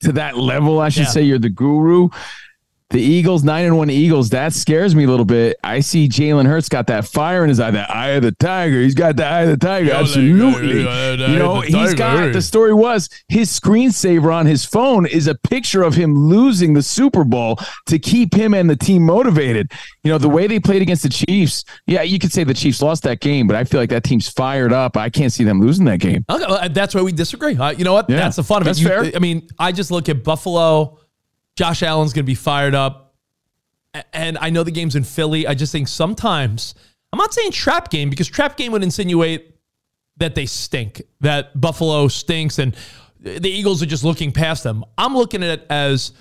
to 0.00 0.12
that 0.12 0.36
level, 0.36 0.78
I 0.78 0.90
should 0.90 1.04
yeah. 1.04 1.10
say, 1.10 1.22
you're 1.22 1.38
the 1.38 1.48
guru. 1.48 2.10
The 2.90 3.00
Eagles, 3.00 3.42
nine 3.42 3.64
and 3.64 3.76
one 3.76 3.90
Eagles, 3.90 4.30
that 4.30 4.52
scares 4.52 4.94
me 4.94 5.04
a 5.04 5.08
little 5.08 5.24
bit. 5.24 5.56
I 5.64 5.80
see 5.80 6.08
Jalen 6.08 6.46
Hurts 6.46 6.68
got 6.68 6.86
that 6.86 7.04
fire 7.04 7.42
in 7.42 7.48
his 7.48 7.58
eye, 7.58 7.72
that 7.72 7.90
eye 7.90 8.10
of 8.10 8.22
the 8.22 8.30
tiger. 8.30 8.80
He's 8.80 8.94
got 8.94 9.16
the 9.16 9.26
eye 9.26 9.40
of 9.42 9.48
the 9.48 9.56
tiger. 9.56 9.92
Absolutely. 9.92 10.82
You 10.82 11.38
know, 11.38 11.62
he's 11.62 11.94
got 11.94 12.32
the 12.32 12.40
story 12.40 12.72
was 12.72 13.08
his 13.28 13.50
screensaver 13.58 14.32
on 14.32 14.46
his 14.46 14.64
phone 14.64 15.04
is 15.04 15.26
a 15.26 15.34
picture 15.34 15.82
of 15.82 15.94
him 15.94 16.14
losing 16.14 16.74
the 16.74 16.82
Super 16.82 17.24
Bowl 17.24 17.58
to 17.86 17.98
keep 17.98 18.32
him 18.32 18.54
and 18.54 18.70
the 18.70 18.76
team 18.76 19.04
motivated. 19.04 19.72
You 20.04 20.12
know, 20.12 20.18
the 20.18 20.28
way 20.28 20.46
they 20.46 20.60
played 20.60 20.80
against 20.80 21.02
the 21.02 21.08
Chiefs, 21.08 21.64
yeah, 21.86 22.02
you 22.02 22.20
could 22.20 22.32
say 22.32 22.44
the 22.44 22.54
Chiefs 22.54 22.80
lost 22.80 23.02
that 23.02 23.18
game, 23.18 23.48
but 23.48 23.56
I 23.56 23.64
feel 23.64 23.80
like 23.80 23.90
that 23.90 24.04
team's 24.04 24.28
fired 24.28 24.72
up. 24.72 24.96
I 24.96 25.10
can't 25.10 25.32
see 25.32 25.42
them 25.42 25.60
losing 25.60 25.86
that 25.86 25.98
game. 25.98 26.24
Okay, 26.30 26.44
well, 26.46 26.68
that's 26.68 26.94
why 26.94 27.02
we 27.02 27.10
disagree. 27.10 27.56
Uh, 27.56 27.70
you 27.70 27.84
know 27.84 27.94
what? 27.94 28.08
Yeah, 28.08 28.18
that's 28.18 28.36
the 28.36 28.44
fun 28.44 28.62
of 28.62 28.68
it. 28.68 28.78
You, 28.78 28.86
fair. 28.86 29.10
I 29.12 29.18
mean, 29.18 29.48
I 29.58 29.72
just 29.72 29.90
look 29.90 30.08
at 30.08 30.22
Buffalo 30.22 31.00
Josh 31.56 31.82
Allen's 31.82 32.12
going 32.12 32.24
to 32.24 32.26
be 32.26 32.34
fired 32.34 32.74
up. 32.74 33.14
And 34.12 34.36
I 34.38 34.50
know 34.50 34.62
the 34.62 34.70
game's 34.70 34.94
in 34.94 35.04
Philly. 35.04 35.46
I 35.46 35.54
just 35.54 35.72
think 35.72 35.88
sometimes, 35.88 36.74
I'm 37.12 37.18
not 37.18 37.32
saying 37.32 37.52
trap 37.52 37.90
game 37.90 38.10
because 38.10 38.28
trap 38.28 38.56
game 38.56 38.72
would 38.72 38.82
insinuate 38.82 39.56
that 40.18 40.34
they 40.34 40.46
stink, 40.46 41.02
that 41.20 41.58
Buffalo 41.58 42.08
stinks, 42.08 42.58
and 42.58 42.76
the 43.20 43.48
Eagles 43.48 43.82
are 43.82 43.86
just 43.86 44.04
looking 44.04 44.32
past 44.32 44.64
them. 44.64 44.84
I'm 44.98 45.16
looking 45.16 45.42
at 45.42 45.60
it 45.60 45.66
as 45.70 46.12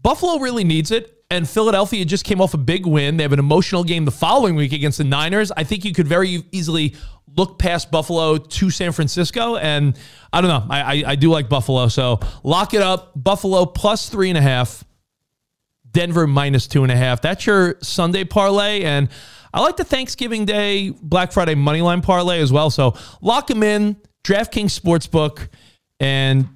Buffalo 0.00 0.38
really 0.38 0.64
needs 0.64 0.90
it. 0.90 1.17
And 1.30 1.48
Philadelphia 1.48 2.04
just 2.06 2.24
came 2.24 2.40
off 2.40 2.54
a 2.54 2.58
big 2.58 2.86
win. 2.86 3.18
They 3.18 3.22
have 3.22 3.34
an 3.34 3.38
emotional 3.38 3.84
game 3.84 4.06
the 4.06 4.10
following 4.10 4.54
week 4.54 4.72
against 4.72 4.98
the 4.98 5.04
Niners. 5.04 5.52
I 5.52 5.64
think 5.64 5.84
you 5.84 5.92
could 5.92 6.08
very 6.08 6.42
easily 6.52 6.94
look 7.36 7.58
past 7.58 7.90
Buffalo 7.90 8.38
to 8.38 8.70
San 8.70 8.92
Francisco. 8.92 9.56
And 9.56 9.96
I 10.32 10.40
don't 10.40 10.48
know. 10.48 10.66
I, 10.74 10.80
I, 10.80 11.02
I, 11.08 11.14
do 11.16 11.30
like 11.30 11.48
Buffalo. 11.48 11.88
So 11.88 12.20
lock 12.42 12.72
it 12.72 12.80
up. 12.80 13.12
Buffalo 13.14 13.66
plus 13.66 14.08
three 14.08 14.30
and 14.30 14.38
a 14.38 14.42
half. 14.42 14.84
Denver 15.90 16.26
minus 16.26 16.66
two 16.66 16.82
and 16.82 16.90
a 16.90 16.96
half. 16.96 17.20
That's 17.20 17.46
your 17.46 17.76
Sunday 17.82 18.24
parlay. 18.24 18.82
And 18.82 19.08
I 19.52 19.60
like 19.60 19.76
the 19.76 19.84
Thanksgiving 19.84 20.46
Day, 20.46 20.90
Black 20.90 21.32
Friday 21.32 21.54
money 21.54 21.82
line 21.82 22.00
parlay 22.00 22.40
as 22.40 22.52
well. 22.52 22.70
So 22.70 22.94
lock 23.20 23.46
them 23.46 23.62
in. 23.62 23.96
DraftKings 24.24 24.78
Sportsbook. 24.78 25.48
And 26.00 26.48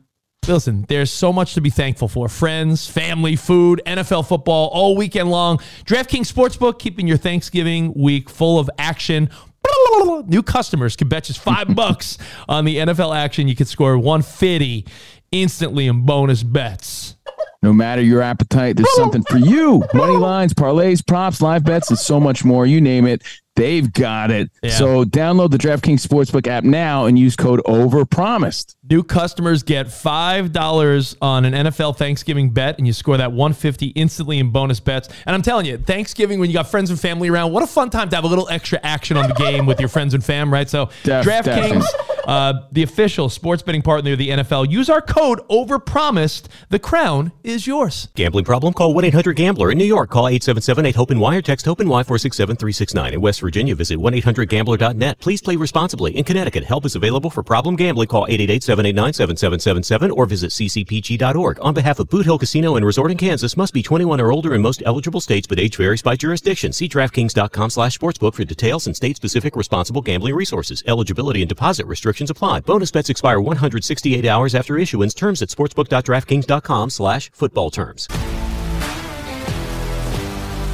listen, 0.49 0.85
there's 0.89 1.11
so 1.11 1.33
much 1.33 1.55
to 1.55 1.61
be 1.61 1.71
thankful 1.71 2.09
for. 2.09 2.29
Friends, 2.29 2.89
family, 2.89 3.37
food, 3.37 3.81
NFL 3.87 4.27
football 4.27 4.69
all 4.73 4.97
weekend 4.97 5.31
long. 5.31 5.59
DraftKings 5.85 6.33
Sportsbook 6.33 6.79
keeping 6.79 7.07
your 7.07 7.17
Thanksgiving 7.17 7.93
week 7.95 8.29
full 8.29 8.59
of 8.59 8.69
action. 8.79 9.31
New 10.27 10.43
customers 10.43 10.97
can 10.97 11.09
bet 11.09 11.25
just 11.25 11.41
five 11.41 11.75
bucks 11.77 12.19
on 12.49 12.65
the 12.65 12.79
NFL 12.79 13.17
action. 13.17 13.47
You 13.47 13.55
can 13.55 13.67
score 13.67 13.97
150 13.97 14.87
instantly 15.31 15.87
in 15.87 16.05
bonus 16.05 16.43
bets. 16.43 17.17
No 17.63 17.73
matter 17.73 18.03
your 18.03 18.23
appetite, 18.23 18.77
there's 18.77 18.93
something 18.95 19.23
for 19.23 19.39
you. 19.39 19.85
Money 19.95 20.17
lines, 20.17 20.53
parlays, 20.53 21.07
props, 21.07 21.41
live 21.41 21.65
bets, 21.65 21.91
and 21.91 21.99
so 21.99 22.19
much 22.19 22.45
more. 22.45 22.67
You 22.67 22.81
name 22.81 23.07
it. 23.07 23.23
They've 23.55 23.93
got 23.93 24.31
it. 24.31 24.51
Yeah. 24.63 24.71
So 24.71 25.05
download 25.05 25.51
the 25.51 25.59
DraftKings 25.59 26.05
Sportsbook 26.07 26.47
app 26.47 26.65
now 26.65 27.05
and 27.05 27.19
use 27.19 27.37
code 27.37 27.61
OVERPROMISED. 27.67 28.77
New 28.91 29.03
customers 29.03 29.63
get 29.63 29.87
$5 29.89 31.17
on 31.21 31.45
an 31.45 31.53
NFL 31.53 31.97
Thanksgiving 31.99 32.51
bet, 32.51 32.79
and 32.79 32.87
you 32.87 32.95
score 32.95 33.19
that 33.19 33.33
150 33.33 33.89
instantly 33.89 34.39
in 34.39 34.51
bonus 34.51 34.81
bets. 34.81 35.09
And 35.27 35.35
I'm 35.35 35.43
telling 35.43 35.67
you, 35.67 35.77
Thanksgiving, 35.77 36.41
when 36.41 36.49
you 36.49 36.55
got 36.55 36.69
friends 36.71 36.89
and 36.89 36.99
family 36.99 37.29
around, 37.29 37.53
what 37.53 37.63
a 37.63 37.67
fun 37.67 37.91
time 37.91 38.09
to 38.09 38.17
have 38.17 38.25
a 38.25 38.29
little 38.29 38.49
extra 38.49 38.81
action 38.83 39.19
on 39.19 39.29
the 39.29 39.35
game 39.35 39.67
with 39.67 39.79
your 39.81 39.91
friends 39.91 40.15
and 40.15 40.25
fam, 40.25 40.51
right? 40.51 40.69
So, 40.69 40.89
Def- 41.03 41.27
DraftKings. 41.27 41.85
Uh, 42.27 42.63
the 42.71 42.83
official 42.83 43.29
sports 43.29 43.63
betting 43.63 43.83
partner 43.83 44.13
of 44.13 44.19
the 44.19 44.31
NFL, 44.31 44.71
use 44.71 44.89
our 44.89 45.01
code 45.01 45.41
OVERPROMISED. 45.49 46.47
The 46.69 46.79
crown 46.79 47.33
is 47.43 47.67
yours. 47.67 48.09
Gambling 48.15 48.45
problem? 48.45 48.73
Call 48.73 48.95
1 48.95 49.05
800 49.07 49.35
Gambler. 49.35 49.71
In 49.73 49.79
New 49.79 49.85
York, 49.85 50.11
call 50.11 50.29
877 50.29 50.87
8 50.87 50.95
HOPE 50.95 51.11
and 51.11 51.21
Y 51.21 51.37
or 51.37 51.43
text 51.43 51.67
HOPE 51.67 51.81
and 51.81 51.91
Y 51.91 52.03
467 52.03 52.57
369. 52.57 53.15
In 53.15 53.21
West 53.21 53.41
Virginia, 53.41 53.75
visit 53.75 53.97
1 53.99 54.15
800 54.15 54.49
Gambler.net. 54.49 55.19
Please 55.19 55.43
play 55.43 55.57
responsibly. 55.57 56.17
In 56.17 56.25
Connecticut, 56.25 56.65
help 56.65 56.85
is 56.85 56.95
available 56.95 57.31
for 57.31 57.43
problem 57.43 57.77
gambling. 57.77 58.09
Call 58.09 58.27
888 58.27 58.63
789 58.63 59.13
7777 59.13 60.11
or 60.13 60.27
visit 60.27 60.51
ccpg.org. 60.51 61.59
On 61.61 61.75
behalf 61.75 61.99
of 61.99 62.09
Boot 62.09 62.25
Hill 62.25 62.39
Casino 62.39 62.77
and 62.77 62.87
Resort 62.87 63.11
in 63.11 63.17
Kansas, 63.17 63.57
must 63.57 63.75
be 63.75 63.83
21 63.83 64.21
or 64.21 64.33
older 64.33 64.55
in 64.55 64.63
most 64.63 64.83
eligible 64.87 65.21
states, 65.21 65.47
but 65.47 65.59
age 65.59 65.77
varies 65.77 66.03
by 66.03 66.15
jurisdiction. 66.15 66.73
See 66.73 66.89
DraftKings.com 66.89 67.71
slash 67.71 67.99
sportsbook 67.99 68.35
for 68.35 68.45
details 68.45 68.87
and 68.87 68.95
state 68.95 69.17
specific 69.17 69.57
responsible 69.57 70.03
gambling 70.03 70.35
resources. 70.35 70.83
Eligibility 70.87 71.43
and 71.43 71.49
deposit 71.49 71.87
restrictions 71.87 72.12
apply. 72.31 72.61
Bonus 72.61 72.91
bets 72.91 73.11
expire 73.11 73.41
168 73.41 74.27
hours 74.27 74.55
after 74.55 74.77
issuance. 74.77 75.15
Terms 75.15 75.43
at 75.43 75.49
sportsbook.draftkings.com 75.49 76.91
slash 76.91 77.31
football 77.33 77.71
terms. 77.71 78.09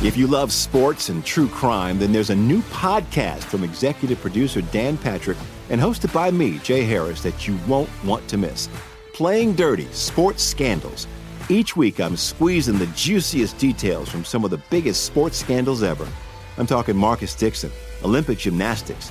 If 0.00 0.16
you 0.16 0.28
love 0.28 0.52
sports 0.52 1.08
and 1.08 1.24
true 1.24 1.48
crime, 1.48 1.98
then 1.98 2.12
there's 2.12 2.30
a 2.30 2.36
new 2.36 2.62
podcast 2.62 3.42
from 3.42 3.64
executive 3.64 4.20
producer 4.20 4.62
Dan 4.62 4.96
Patrick 4.96 5.38
and 5.70 5.80
hosted 5.80 6.12
by 6.14 6.30
me, 6.30 6.58
Jay 6.58 6.84
Harris, 6.84 7.20
that 7.22 7.48
you 7.48 7.58
won't 7.66 7.90
want 8.04 8.28
to 8.28 8.38
miss. 8.38 8.68
Playing 9.12 9.54
Dirty 9.54 9.86
Sports 9.86 10.44
Scandals. 10.44 11.08
Each 11.48 11.74
week, 11.74 11.98
I'm 11.98 12.16
squeezing 12.16 12.78
the 12.78 12.86
juiciest 12.88 13.58
details 13.58 14.08
from 14.08 14.24
some 14.24 14.44
of 14.44 14.52
the 14.52 14.60
biggest 14.70 15.04
sports 15.04 15.36
scandals 15.38 15.82
ever. 15.82 16.06
I'm 16.58 16.66
talking 16.66 16.96
Marcus 16.96 17.34
Dixon, 17.34 17.72
Olympic 18.04 18.38
gymnastics, 18.38 19.10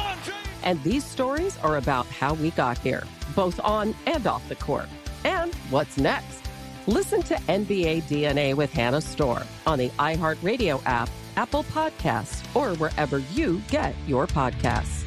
And 0.63 0.81
these 0.83 1.03
stories 1.03 1.57
are 1.59 1.77
about 1.77 2.05
how 2.07 2.33
we 2.35 2.51
got 2.51 2.77
here, 2.77 3.03
both 3.35 3.59
on 3.59 3.95
and 4.05 4.25
off 4.27 4.47
the 4.49 4.55
court. 4.55 4.89
And 5.23 5.53
what's 5.69 5.97
next? 5.97 6.45
Listen 6.87 7.21
to 7.23 7.35
NBA 7.35 8.03
DNA 8.03 8.55
with 8.55 8.73
Hannah 8.73 9.01
Storm 9.01 9.43
on 9.67 9.77
the 9.77 9.89
iHeartRadio 9.89 10.81
app, 10.85 11.09
Apple 11.37 11.63
Podcasts, 11.65 12.43
or 12.55 12.75
wherever 12.77 13.19
you 13.33 13.61
get 13.69 13.95
your 14.07 14.27
podcasts. 14.27 15.05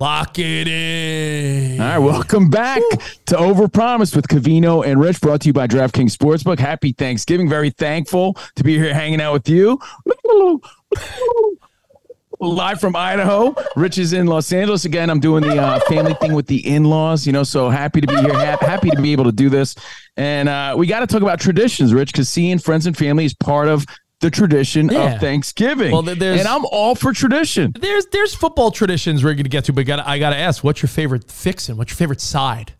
Lock 0.00 0.38
it 0.38 0.66
in. 0.66 1.78
All 1.78 1.86
right, 1.86 1.98
welcome 1.98 2.48
back 2.48 2.80
to 3.26 3.34
Overpromised 3.36 4.16
with 4.16 4.28
Covino 4.28 4.82
and 4.84 4.98
Rich, 4.98 5.20
brought 5.20 5.42
to 5.42 5.48
you 5.48 5.52
by 5.52 5.66
DraftKings 5.66 6.16
Sportsbook. 6.16 6.58
Happy 6.58 6.92
Thanksgiving. 6.92 7.50
Very 7.50 7.68
thankful 7.68 8.38
to 8.56 8.64
be 8.64 8.78
here 8.78 8.94
hanging 8.94 9.20
out 9.20 9.34
with 9.34 9.48
you. 9.50 9.78
Live 12.40 12.80
from 12.80 12.96
Idaho. 12.96 13.54
Rich 13.76 13.98
is 13.98 14.14
in 14.14 14.26
Los 14.26 14.50
Angeles 14.52 14.86
again. 14.86 15.10
I'm 15.10 15.20
doing 15.20 15.42
the 15.42 15.60
uh, 15.60 15.78
family 15.80 16.14
thing 16.14 16.32
with 16.32 16.46
the 16.46 16.66
in-laws, 16.66 17.26
you 17.26 17.32
know, 17.34 17.42
so 17.42 17.68
happy 17.68 18.00
to 18.00 18.06
be 18.06 18.16
here. 18.16 18.32
Ha- 18.32 18.56
happy 18.62 18.88
to 18.90 19.00
be 19.02 19.12
able 19.12 19.24
to 19.24 19.32
do 19.32 19.50
this. 19.50 19.74
And 20.16 20.48
uh, 20.48 20.74
we 20.78 20.86
got 20.86 21.00
to 21.00 21.06
talk 21.06 21.20
about 21.20 21.38
traditions, 21.38 21.92
Rich, 21.92 22.12
because 22.12 22.30
seeing 22.30 22.58
friends 22.58 22.86
and 22.86 22.96
family 22.96 23.26
is 23.26 23.34
part 23.34 23.68
of 23.68 23.84
the 24.20 24.30
tradition 24.30 24.88
Yeah. 24.88 25.14
of 25.16 25.20
Thanksgiving. 25.20 25.92
Well, 25.92 26.00
there's- 26.02 26.40
and 26.40 26.48
I'm 26.48 26.64
all 26.66 26.94
for 26.94 27.12
tradition. 27.12 27.72
There's 27.78 28.06
there's 28.06 28.34
football 28.34 28.70
traditions 28.70 29.22
we're 29.22 29.34
going 29.34 29.44
to 29.44 29.50
get 29.50 29.64
to, 29.66 29.72
but 29.74 29.84
gotta, 29.84 30.08
I 30.08 30.18
got 30.18 30.30
to 30.30 30.36
ask, 30.36 30.64
what's 30.64 30.80
your 30.82 30.88
favorite 30.88 31.30
fixin'? 31.30 31.76
What's 31.76 31.90
your 31.92 31.96
favorite 31.96 32.20
side? 32.22 32.72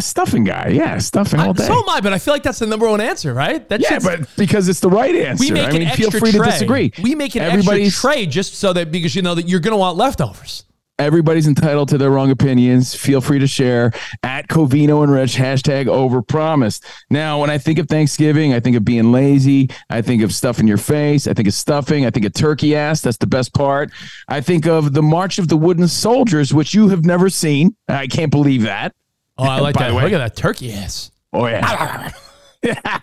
A 0.00 0.02
stuffing 0.02 0.44
guy. 0.44 0.68
Yeah, 0.68 0.96
stuffing 0.96 1.40
all 1.40 1.52
day. 1.52 1.66
So 1.66 1.74
am 1.74 1.86
I, 1.90 2.00
but 2.00 2.14
I 2.14 2.18
feel 2.18 2.32
like 2.32 2.42
that's 2.42 2.58
the 2.60 2.66
number 2.66 2.88
one 2.88 3.02
answer, 3.02 3.34
right? 3.34 3.68
That 3.68 3.82
yeah, 3.82 3.98
but 3.98 4.34
because 4.34 4.66
it's 4.66 4.80
the 4.80 4.88
right 4.88 5.14
answer. 5.14 5.44
we 5.44 5.50
make 5.50 5.68
I 5.68 5.72
mean, 5.72 5.82
an 5.82 5.94
feel 5.94 6.10
free 6.10 6.32
tray. 6.32 6.38
to 6.38 6.44
disagree. 6.44 6.92
We 7.02 7.14
make 7.14 7.34
an 7.34 7.42
Everybody's 7.42 7.88
extra 7.88 8.12
tray 8.12 8.24
just 8.24 8.54
so 8.54 8.72
that 8.72 8.90
because 8.90 9.14
you 9.14 9.20
know 9.20 9.34
that 9.34 9.46
you're 9.46 9.60
going 9.60 9.72
to 9.72 9.76
want 9.76 9.98
leftovers. 9.98 10.64
everybody's 10.98 11.46
entitled 11.46 11.90
to 11.90 11.98
their 11.98 12.10
wrong 12.10 12.30
opinions. 12.30 12.94
Feel 12.94 13.20
free 13.20 13.38
to 13.40 13.46
share 13.46 13.92
at 14.22 14.48
Covino 14.48 15.02
and 15.02 15.12
Rich 15.12 15.34
hashtag 15.36 15.84
overpromised. 15.86 16.82
Now, 17.10 17.40
when 17.40 17.50
I 17.50 17.58
think 17.58 17.78
of 17.78 17.86
Thanksgiving, 17.88 18.54
I 18.54 18.60
think 18.60 18.76
of 18.76 18.84
being 18.84 19.12
lazy. 19.12 19.68
I 19.90 20.00
think 20.02 20.22
of 20.22 20.32
stuffing 20.32 20.66
your 20.66 20.76
face. 20.78 21.26
I 21.26 21.34
think 21.34 21.48
of 21.48 21.54
stuffing. 21.54 22.06
I 22.06 22.10
think 22.10 22.24
of 22.26 22.32
turkey 22.32 22.74
ass. 22.74 23.02
That's 23.02 23.16
the 23.18 23.26
best 23.26 23.52
part. 23.54 23.90
I 24.28 24.40
think 24.40 24.66
of 24.66 24.94
the 24.94 25.02
March 25.02 25.38
of 25.38 25.48
the 25.48 25.56
Wooden 25.58 25.88
Soldiers, 25.88 26.54
which 26.54 26.72
you 26.74 26.88
have 26.88 27.04
never 27.04 27.28
seen. 27.28 27.76
I 27.88 28.06
can't 28.06 28.30
believe 28.30 28.62
that. 28.62 28.94
Oh, 29.40 29.44
I 29.44 29.60
like 29.60 29.76
that. 29.76 29.92
Look 29.92 30.12
at 30.12 30.18
that 30.18 30.36
turkey 30.36 30.72
ass. 30.72 31.10
Oh 31.32 31.46
yeah. 31.46 32.10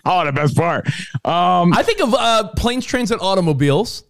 oh, 0.04 0.24
the 0.24 0.32
best 0.32 0.56
part. 0.56 0.86
Um, 1.24 1.72
I 1.72 1.82
think 1.82 2.00
of 2.00 2.14
uh, 2.14 2.48
planes, 2.56 2.84
trains, 2.84 3.10
and 3.10 3.20
automobiles. 3.20 4.04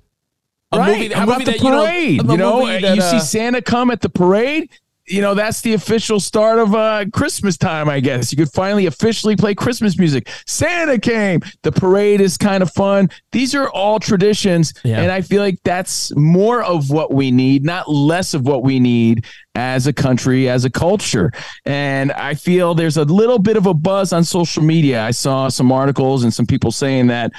A 0.72 0.78
right. 0.78 0.98
movie, 0.98 1.12
a 1.12 1.16
How 1.16 1.24
movie 1.24 1.44
about 1.44 1.46
the 1.46 1.52
that 1.52 1.60
you 1.62 1.70
know, 1.70 1.84
parade? 1.84 2.22
You 2.30 2.36
know, 2.36 2.66
that, 2.66 2.96
you 2.96 3.02
uh, 3.02 3.10
see 3.10 3.20
Santa 3.20 3.62
come 3.62 3.90
at 3.90 4.02
the 4.02 4.10
parade. 4.10 4.70
you 5.06 5.22
know, 5.22 5.34
that's 5.34 5.62
the 5.62 5.72
official 5.74 6.20
start 6.20 6.58
of 6.58 6.74
uh, 6.74 7.06
Christmas 7.12 7.56
time, 7.56 7.88
I 7.88 8.00
guess. 8.00 8.30
You 8.30 8.36
could 8.36 8.52
finally 8.52 8.86
officially 8.86 9.36
play 9.36 9.54
Christmas 9.54 9.98
music. 9.98 10.28
Santa 10.46 10.98
came. 10.98 11.40
The 11.62 11.72
parade 11.72 12.20
is 12.20 12.36
kind 12.36 12.62
of 12.62 12.70
fun. 12.72 13.08
These 13.32 13.54
are 13.54 13.70
all 13.70 13.98
traditions. 13.98 14.74
Yeah. 14.84 15.00
And 15.00 15.10
I 15.10 15.22
feel 15.22 15.42
like 15.42 15.58
that's 15.64 16.14
more 16.16 16.62
of 16.62 16.90
what 16.90 17.12
we 17.12 17.30
need, 17.30 17.64
not 17.64 17.88
less 17.88 18.34
of 18.34 18.46
what 18.46 18.62
we 18.62 18.78
need 18.80 19.24
as 19.58 19.88
a 19.88 19.92
country, 19.92 20.48
as 20.48 20.64
a 20.64 20.70
culture. 20.70 21.32
And 21.66 22.12
I 22.12 22.34
feel 22.34 22.74
there's 22.74 22.96
a 22.96 23.02
little 23.04 23.40
bit 23.40 23.56
of 23.56 23.66
a 23.66 23.74
buzz 23.74 24.12
on 24.12 24.22
social 24.22 24.62
media. 24.62 25.02
I 25.02 25.10
saw 25.10 25.48
some 25.48 25.72
articles 25.72 26.22
and 26.22 26.32
some 26.32 26.46
people 26.46 26.70
saying 26.70 27.08
that 27.08 27.32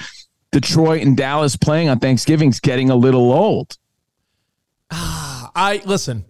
Detroit 0.52 1.02
and 1.02 1.16
Dallas 1.16 1.56
playing 1.56 1.88
on 1.88 2.00
Thanksgiving 2.00 2.50
is 2.50 2.60
getting 2.60 2.90
a 2.90 2.96
little 2.96 3.32
old. 3.32 3.78
I 4.92 5.82
listen. 5.86 6.26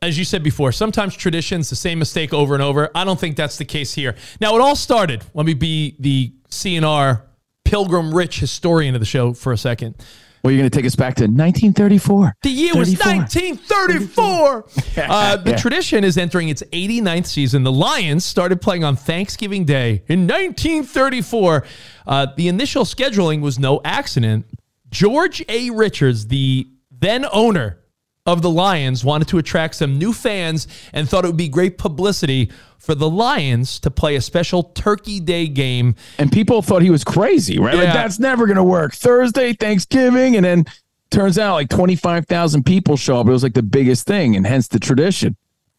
As 0.00 0.18
you 0.18 0.24
said 0.24 0.42
before, 0.42 0.72
sometimes 0.72 1.14
traditions 1.14 1.70
the 1.70 1.76
same 1.76 1.98
mistake 1.98 2.32
over 2.32 2.54
and 2.54 2.62
over. 2.62 2.90
I 2.94 3.04
don't 3.04 3.20
think 3.20 3.36
that's 3.36 3.58
the 3.58 3.64
case 3.64 3.92
here. 3.94 4.16
Now 4.40 4.54
it 4.54 4.60
all 4.60 4.76
started. 4.76 5.22
Let 5.34 5.44
me 5.44 5.54
be 5.54 5.96
the 5.98 6.32
CNR 6.48 7.22
Pilgrim 7.64 8.14
Rich 8.14 8.40
historian 8.40 8.94
of 8.94 9.00
the 9.00 9.06
show 9.06 9.34
for 9.34 9.52
a 9.52 9.58
second. 9.58 9.96
Well, 10.44 10.52
you're 10.52 10.60
going 10.60 10.70
to 10.70 10.76
take 10.78 10.84
us 10.84 10.94
back 10.94 11.14
to 11.14 11.22
1934. 11.22 12.36
The 12.42 12.50
year 12.50 12.74
was 12.74 12.90
1934. 12.98 14.66
Uh, 14.98 15.36
the 15.38 15.50
Yeah. 15.52 15.56
tradition 15.56 16.04
is 16.04 16.18
entering 16.18 16.50
its 16.50 16.62
89th 16.70 17.26
season. 17.26 17.62
The 17.62 17.72
Lions 17.72 18.26
started 18.26 18.60
playing 18.60 18.84
on 18.84 18.94
Thanksgiving 18.94 19.64
Day 19.64 20.02
in 20.06 20.26
1934. 20.26 21.64
Uh, 22.06 22.26
the 22.36 22.48
initial 22.48 22.84
scheduling 22.84 23.40
was 23.40 23.58
no 23.58 23.80
accident. 23.86 24.44
George 24.90 25.42
A. 25.48 25.70
Richards, 25.70 26.26
the 26.26 26.66
then 26.90 27.24
owner 27.32 27.78
of 28.26 28.40
the 28.40 28.50
Lions, 28.50 29.04
wanted 29.04 29.28
to 29.28 29.38
attract 29.38 29.74
some 29.74 29.98
new 29.98 30.12
fans 30.12 30.66
and 30.92 31.08
thought 31.08 31.24
it 31.24 31.28
would 31.28 31.36
be 31.36 31.48
great 31.48 31.76
publicity 31.76 32.50
for 32.78 32.94
the 32.94 33.08
Lions 33.08 33.78
to 33.80 33.90
play 33.90 34.16
a 34.16 34.20
special 34.20 34.62
Turkey 34.62 35.20
Day 35.20 35.46
game. 35.46 35.94
And 36.18 36.32
people 36.32 36.62
thought 36.62 36.82
he 36.82 36.90
was 36.90 37.04
crazy, 37.04 37.58
right? 37.58 37.74
Like, 37.74 37.92
that's 37.92 38.18
never 38.18 38.46
going 38.46 38.56
to 38.56 38.64
work. 38.64 38.94
Thursday, 38.94 39.52
Thanksgiving. 39.52 40.36
And 40.36 40.44
then 40.44 40.64
turns 41.10 41.38
out 41.38 41.54
like 41.54 41.68
25,000 41.68 42.64
people 42.64 42.96
show 42.96 43.18
up. 43.18 43.26
It 43.26 43.30
was 43.30 43.42
like 43.42 43.54
the 43.54 43.62
biggest 43.62 44.06
thing, 44.06 44.36
and 44.36 44.46
hence 44.46 44.68
the 44.68 44.78
tradition. 44.78 45.36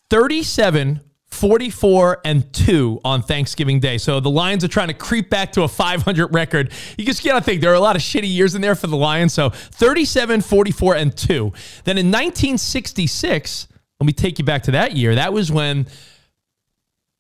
37 0.10 1.02
44 1.36 2.22
and 2.26 2.52
2 2.54 3.02
on 3.04 3.22
Thanksgiving 3.22 3.80
Day. 3.80 3.98
So 3.98 4.20
the 4.20 4.30
Lions 4.30 4.64
are 4.64 4.70
trying 4.70 4.88
to 4.88 4.94
creep 4.94 5.30
back 5.30 5.52
to 5.54 5.64
a 5.64 5.68
500 5.68 6.34
record. 6.34 6.72
You 6.98 7.06
just 7.06 7.24
got 7.24 7.38
to 7.38 7.42
think 7.42 7.62
there 7.62 7.72
are 7.72 7.76
a 7.76 7.80
lot 7.80 7.96
of 7.96 8.02
shitty 8.02 8.32
years 8.32 8.56
in 8.56 8.62
there 8.62 8.76
for 8.76 8.88
the 8.88 8.98
Lions. 8.98 9.34
So 9.34 9.50
37 9.50 10.42
44 10.42 10.96
and 10.96 11.16
2. 11.16 11.54
Then 11.84 11.98
in 11.98 12.08
1966, 12.08 13.68
let 14.00 14.08
me 14.08 14.14
take 14.14 14.40
you 14.40 14.46
back 14.46 14.64
to 14.64 14.72
that 14.72 14.96
year. 14.96 15.16
That 15.16 15.34
was 15.34 15.52
when 15.52 15.88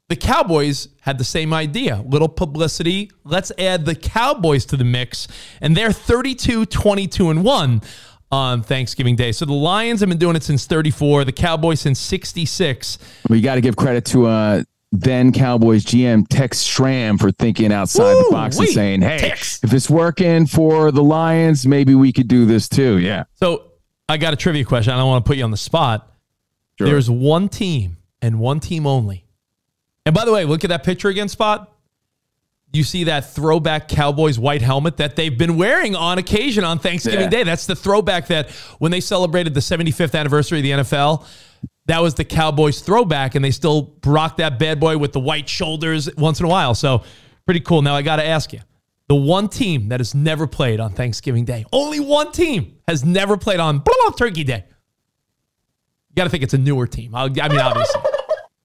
the 0.08 0.15
Cowboys 0.15 0.88
had 1.01 1.17
the 1.17 1.23
same 1.23 1.54
idea. 1.54 2.04
Little 2.06 2.30
publicity. 2.30 3.12
Let's 3.23 3.51
add 3.58 3.86
the 3.86 3.95
Cowboys 3.95 4.65
to 4.67 4.78
the 4.78 4.84
mix. 4.84 5.28
And 5.62 5.75
they're 5.75 5.91
32 5.91 6.67
22 6.67 7.30
and 7.30 7.43
1 7.43 7.82
on 8.31 8.63
Thanksgiving 8.63 9.15
Day. 9.15 9.31
So 9.31 9.45
the 9.45 9.53
Lions 9.53 9.99
have 9.99 10.09
been 10.09 10.17
doing 10.17 10.35
it 10.35 10.43
since 10.43 10.65
34, 10.65 11.25
the 11.25 11.31
Cowboys 11.31 11.81
since 11.81 11.99
66. 11.99 12.97
We 13.29 13.41
got 13.41 13.55
to 13.55 13.61
give 13.61 13.75
credit 13.75 14.05
to 14.05 14.25
uh, 14.27 14.63
then 14.91 15.31
Cowboys 15.31 15.85
GM 15.85 16.25
Tex 16.27 16.61
Schramm 16.61 17.17
for 17.17 17.31
thinking 17.31 17.71
outside 17.71 18.13
the 18.13 18.27
box 18.31 18.57
and 18.57 18.67
saying, 18.69 19.01
hey, 19.01 19.17
Tex. 19.17 19.63
if 19.63 19.73
it's 19.73 19.89
working 19.89 20.47
for 20.47 20.91
the 20.91 21.03
Lions, 21.03 21.67
maybe 21.67 21.95
we 21.95 22.11
could 22.11 22.27
do 22.27 22.45
this 22.45 22.67
too. 22.69 22.99
Yeah. 22.99 23.25
So 23.35 23.71
I 24.07 24.17
got 24.17 24.33
a 24.33 24.38
trivia 24.38 24.65
question. 24.65 24.93
I 24.93 24.97
don't 24.97 25.07
want 25.07 25.25
to 25.25 25.29
put 25.29 25.38
you 25.38 25.43
on 25.43 25.51
the 25.51 25.57
spot. 25.57 26.11
Sure. 26.77 26.88
There's 26.88 27.09
one 27.09 27.49
team 27.49 27.97
and 28.21 28.39
one 28.39 28.59
team 28.59 28.85
only. 28.85 29.25
And 30.05 30.13
by 30.13 30.25
the 30.25 30.31
way, 30.31 30.45
look 30.45 30.63
at 30.63 30.69
that 30.69 30.83
picture 30.83 31.09
again, 31.09 31.29
Spot. 31.29 31.71
You 32.75 32.83
see 32.83 33.05
that 33.05 33.31
throwback 33.33 33.88
Cowboys 33.88 34.38
white 34.38 34.61
helmet 34.61 34.97
that 34.97 35.15
they've 35.15 35.35
been 35.38 35.55
wearing 35.57 35.95
on 35.95 36.17
occasion 36.17 36.63
on 36.63 36.77
Thanksgiving 36.79 37.21
Yeah. 37.21 37.29
Day. 37.29 37.43
That's 37.43 37.65
the 37.65 37.75
throwback 37.75 38.27
that 38.27 38.49
when 38.79 38.91
they 38.91 38.99
celebrated 38.99 39.53
the 39.53 39.59
75th 39.61 40.13
anniversary 40.13 40.59
of 40.59 40.63
the 40.63 40.71
NFL, 40.71 41.25
that 41.88 42.01
was 42.01 42.15
the 42.15 42.25
Cowboys 42.25 42.81
throwback, 42.81 43.35
and 43.35 43.45
they 43.45 43.51
still 43.51 43.93
rock 44.05 44.38
that 44.38 44.59
bad 44.59 44.79
boy 44.79 44.97
with 44.97 45.13
the 45.13 45.19
white 45.19 45.47
shoulders 45.47 46.13
once 46.15 46.39
in 46.39 46.45
a 46.45 46.49
while. 46.49 46.73
So 46.75 47.03
pretty 47.45 47.59
cool. 47.61 47.81
Now 47.81 47.95
I 47.95 48.01
got 48.01 48.17
to 48.17 48.25
ask 48.25 48.51
you. 48.53 48.59
The 49.07 49.15
one 49.15 49.49
team 49.49 49.89
that 49.89 49.99
has 49.99 50.15
never 50.15 50.47
played 50.47 50.79
on 50.79 50.91
Thanksgiving 50.91 51.45
Day, 51.45 51.63
only 51.71 51.99
one 51.99 52.31
team 52.31 52.79
has 52.88 53.05
never 53.05 53.38
played 53.38 53.59
on 53.59 53.77
blah 53.77 54.09
Turkey 54.17 54.43
Day. 54.43 54.63
You 56.09 56.15
got 56.15 56.23
to 56.23 56.29
think 56.31 56.41
it's 56.43 56.55
a 56.55 56.57
newer 56.57 56.88
team. 56.88 57.13
I 57.13 57.27
mean, 57.29 57.39
obviously, 57.39 58.01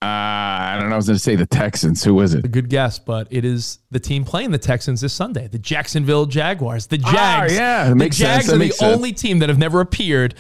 Uh, 0.03 0.07
I 0.07 0.77
don't 0.81 0.89
know. 0.89 0.95
I 0.95 0.97
was 0.97 1.07
going 1.09 1.17
to 1.19 1.23
say 1.23 1.37
the 1.37 1.45
Texans. 1.47 2.03
Who 2.03 2.15
was 2.15 2.33
it? 2.33 2.45
a 2.45 2.49
good 2.49 2.71
guess, 2.71 2.99
but 2.99 3.27
it 3.31 3.45
is 3.45 3.81
the 3.91 4.01
team 4.01 4.25
playing 4.25 4.51
the 4.51 4.59
Texans 4.59 5.03
this 5.03 5.13
Sunday, 5.13 5.47
the 5.47 5.59
Jacksonville 5.59 6.25
Jaguars. 6.25 6.87
The 6.87 7.01
Ah, 7.05 7.13
Jags. 7.13 7.53
yeah, 7.55 7.85
that 7.85 7.89
the 7.91 7.97
makes 7.97 8.17
sense. 8.17 8.29
Jags 8.29 8.47
That 8.47 8.55
are 8.55 8.59
the 8.59 8.71
sense. 8.71 8.95
only 8.97 9.13
team 9.13 9.41
that 9.41 9.51
have 9.51 9.59
never 9.59 9.81
appeared 9.83 10.35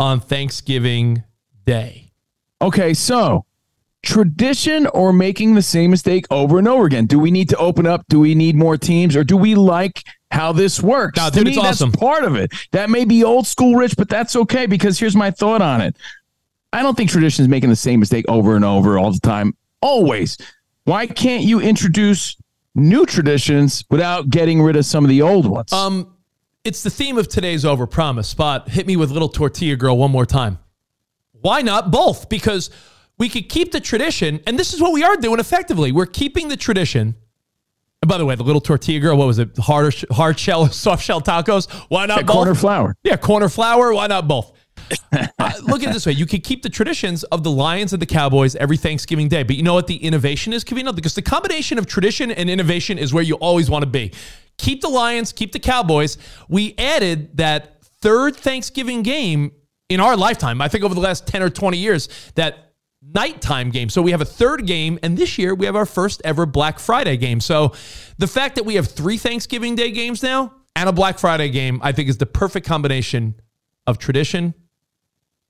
on 0.00 0.18
Thanksgiving 0.18 1.22
Day. 1.64 2.10
Okay, 2.60 2.92
so 2.92 3.44
tradition 4.04 4.86
or 4.88 5.12
making 5.12 5.54
the 5.54 5.62
same 5.62 5.90
mistake 5.90 6.26
over 6.30 6.58
and 6.58 6.66
over 6.68 6.84
again? 6.84 7.06
Do 7.06 7.18
we 7.18 7.30
need 7.30 7.48
to 7.50 7.56
open 7.56 7.86
up? 7.86 8.04
Do 8.08 8.18
we 8.20 8.34
need 8.34 8.56
more 8.56 8.76
teams, 8.76 9.14
or 9.16 9.22
do 9.24 9.36
we 9.36 9.54
like 9.54 10.02
how 10.32 10.52
this 10.52 10.82
works? 10.82 11.16
No, 11.18 11.30
to 11.30 11.36
dude, 11.36 11.44
me, 11.46 11.52
it's 11.52 11.62
that's 11.62 11.80
awesome. 11.80 11.92
part 11.92 12.24
of 12.24 12.34
it. 12.34 12.52
That 12.72 12.90
may 12.90 13.04
be 13.04 13.22
old 13.22 13.46
school, 13.46 13.76
Rich, 13.76 13.96
but 13.96 14.08
that's 14.08 14.34
okay 14.36 14.66
because 14.66 14.98
here's 14.98 15.16
my 15.16 15.30
thought 15.30 15.62
on 15.62 15.80
it. 15.80 15.96
I 16.74 16.82
don't 16.82 16.96
think 16.96 17.08
tradition 17.10 17.42
is 17.44 17.48
making 17.48 17.70
the 17.70 17.76
same 17.76 18.00
mistake 18.00 18.24
over 18.28 18.56
and 18.56 18.64
over 18.64 18.98
all 18.98 19.12
the 19.12 19.20
time. 19.20 19.54
Always. 19.80 20.36
Why 20.84 21.06
can't 21.06 21.44
you 21.44 21.60
introduce 21.60 22.36
new 22.74 23.06
traditions 23.06 23.84
without 23.90 24.28
getting 24.30 24.60
rid 24.60 24.76
of 24.76 24.84
some 24.84 25.04
of 25.04 25.08
the 25.08 25.22
old 25.22 25.46
ones? 25.46 25.72
Um, 25.72 26.14
it's 26.64 26.82
the 26.82 26.90
theme 26.90 27.16
of 27.18 27.28
today's 27.28 27.64
overpromise. 27.64 28.24
Spot, 28.26 28.68
hit 28.68 28.86
me 28.86 28.96
with 28.96 29.10
little 29.10 29.28
tortilla 29.28 29.76
girl 29.76 29.96
one 29.96 30.10
more 30.10 30.26
time. 30.26 30.58
Why 31.32 31.60
not 31.60 31.90
both? 31.90 32.28
Because 32.28 32.70
we 33.18 33.28
could 33.28 33.48
keep 33.48 33.70
the 33.70 33.80
tradition, 33.80 34.40
and 34.46 34.58
this 34.58 34.72
is 34.74 34.80
what 34.80 34.92
we 34.92 35.04
are 35.04 35.16
doing 35.16 35.38
effectively. 35.38 35.92
We're 35.92 36.06
keeping 36.06 36.48
the 36.48 36.56
tradition. 36.56 37.14
And 38.02 38.08
by 38.08 38.18
the 38.18 38.24
way, 38.24 38.34
the 38.34 38.42
little 38.42 38.60
tortilla 38.60 38.98
girl, 39.00 39.16
what 39.16 39.26
was 39.26 39.38
it? 39.38 39.56
Hard, 39.58 39.94
hard 40.10 40.38
shell, 40.38 40.66
soft 40.72 41.04
shell 41.04 41.20
tacos. 41.20 41.70
Why 41.88 42.06
not 42.06 42.18
Yeah, 42.18 42.22
both? 42.24 42.34
corner 42.36 42.54
flour. 42.54 42.96
Yeah, 43.04 43.16
corner 43.16 43.48
flour. 43.48 43.94
Why 43.94 44.06
not 44.06 44.26
both? 44.26 44.52
Look 45.62 45.82
at 45.82 45.90
it 45.90 45.92
this 45.92 46.06
way: 46.06 46.12
you 46.12 46.26
could 46.26 46.44
keep 46.44 46.62
the 46.62 46.68
traditions 46.68 47.24
of 47.24 47.42
the 47.42 47.50
Lions 47.50 47.92
and 47.92 48.02
the 48.02 48.06
Cowboys 48.06 48.56
every 48.56 48.76
Thanksgiving 48.76 49.28
Day, 49.28 49.42
but 49.42 49.56
you 49.56 49.62
know 49.62 49.74
what 49.74 49.86
the 49.86 49.96
innovation 49.96 50.52
is, 50.52 50.64
Covino? 50.64 50.94
Because 50.94 51.14
the 51.14 51.22
combination 51.22 51.78
of 51.78 51.86
tradition 51.86 52.30
and 52.30 52.50
innovation 52.50 52.98
is 52.98 53.12
where 53.12 53.22
you 53.22 53.34
always 53.36 53.70
want 53.70 53.82
to 53.82 53.90
be. 53.90 54.12
Keep 54.58 54.82
the 54.82 54.88
Lions, 54.88 55.32
keep 55.32 55.52
the 55.52 55.58
Cowboys. 55.58 56.18
We 56.48 56.74
added 56.78 57.36
that 57.38 57.82
third 57.84 58.36
Thanksgiving 58.36 59.02
game 59.02 59.52
in 59.88 60.00
our 60.00 60.16
lifetime. 60.16 60.60
I 60.60 60.68
think 60.68 60.84
over 60.84 60.94
the 60.94 61.00
last 61.00 61.26
ten 61.26 61.42
or 61.42 61.50
twenty 61.50 61.78
years, 61.78 62.08
that 62.34 62.72
nighttime 63.02 63.70
game. 63.70 63.88
So 63.88 64.00
we 64.00 64.12
have 64.12 64.20
a 64.20 64.26
third 64.26 64.66
game, 64.66 64.98
and 65.02 65.16
this 65.16 65.38
year 65.38 65.54
we 65.54 65.66
have 65.66 65.76
our 65.76 65.86
first 65.86 66.22
ever 66.24 66.46
Black 66.46 66.78
Friday 66.78 67.16
game. 67.16 67.40
So 67.40 67.72
the 68.18 68.26
fact 68.26 68.54
that 68.56 68.64
we 68.64 68.76
have 68.76 68.86
three 68.86 69.18
Thanksgiving 69.18 69.74
Day 69.74 69.90
games 69.90 70.22
now 70.22 70.54
and 70.74 70.88
a 70.88 70.92
Black 70.92 71.18
Friday 71.18 71.50
game, 71.50 71.80
I 71.82 71.92
think, 71.92 72.08
is 72.08 72.18
the 72.18 72.26
perfect 72.26 72.66
combination 72.66 73.34
of 73.86 73.98
tradition 73.98 74.54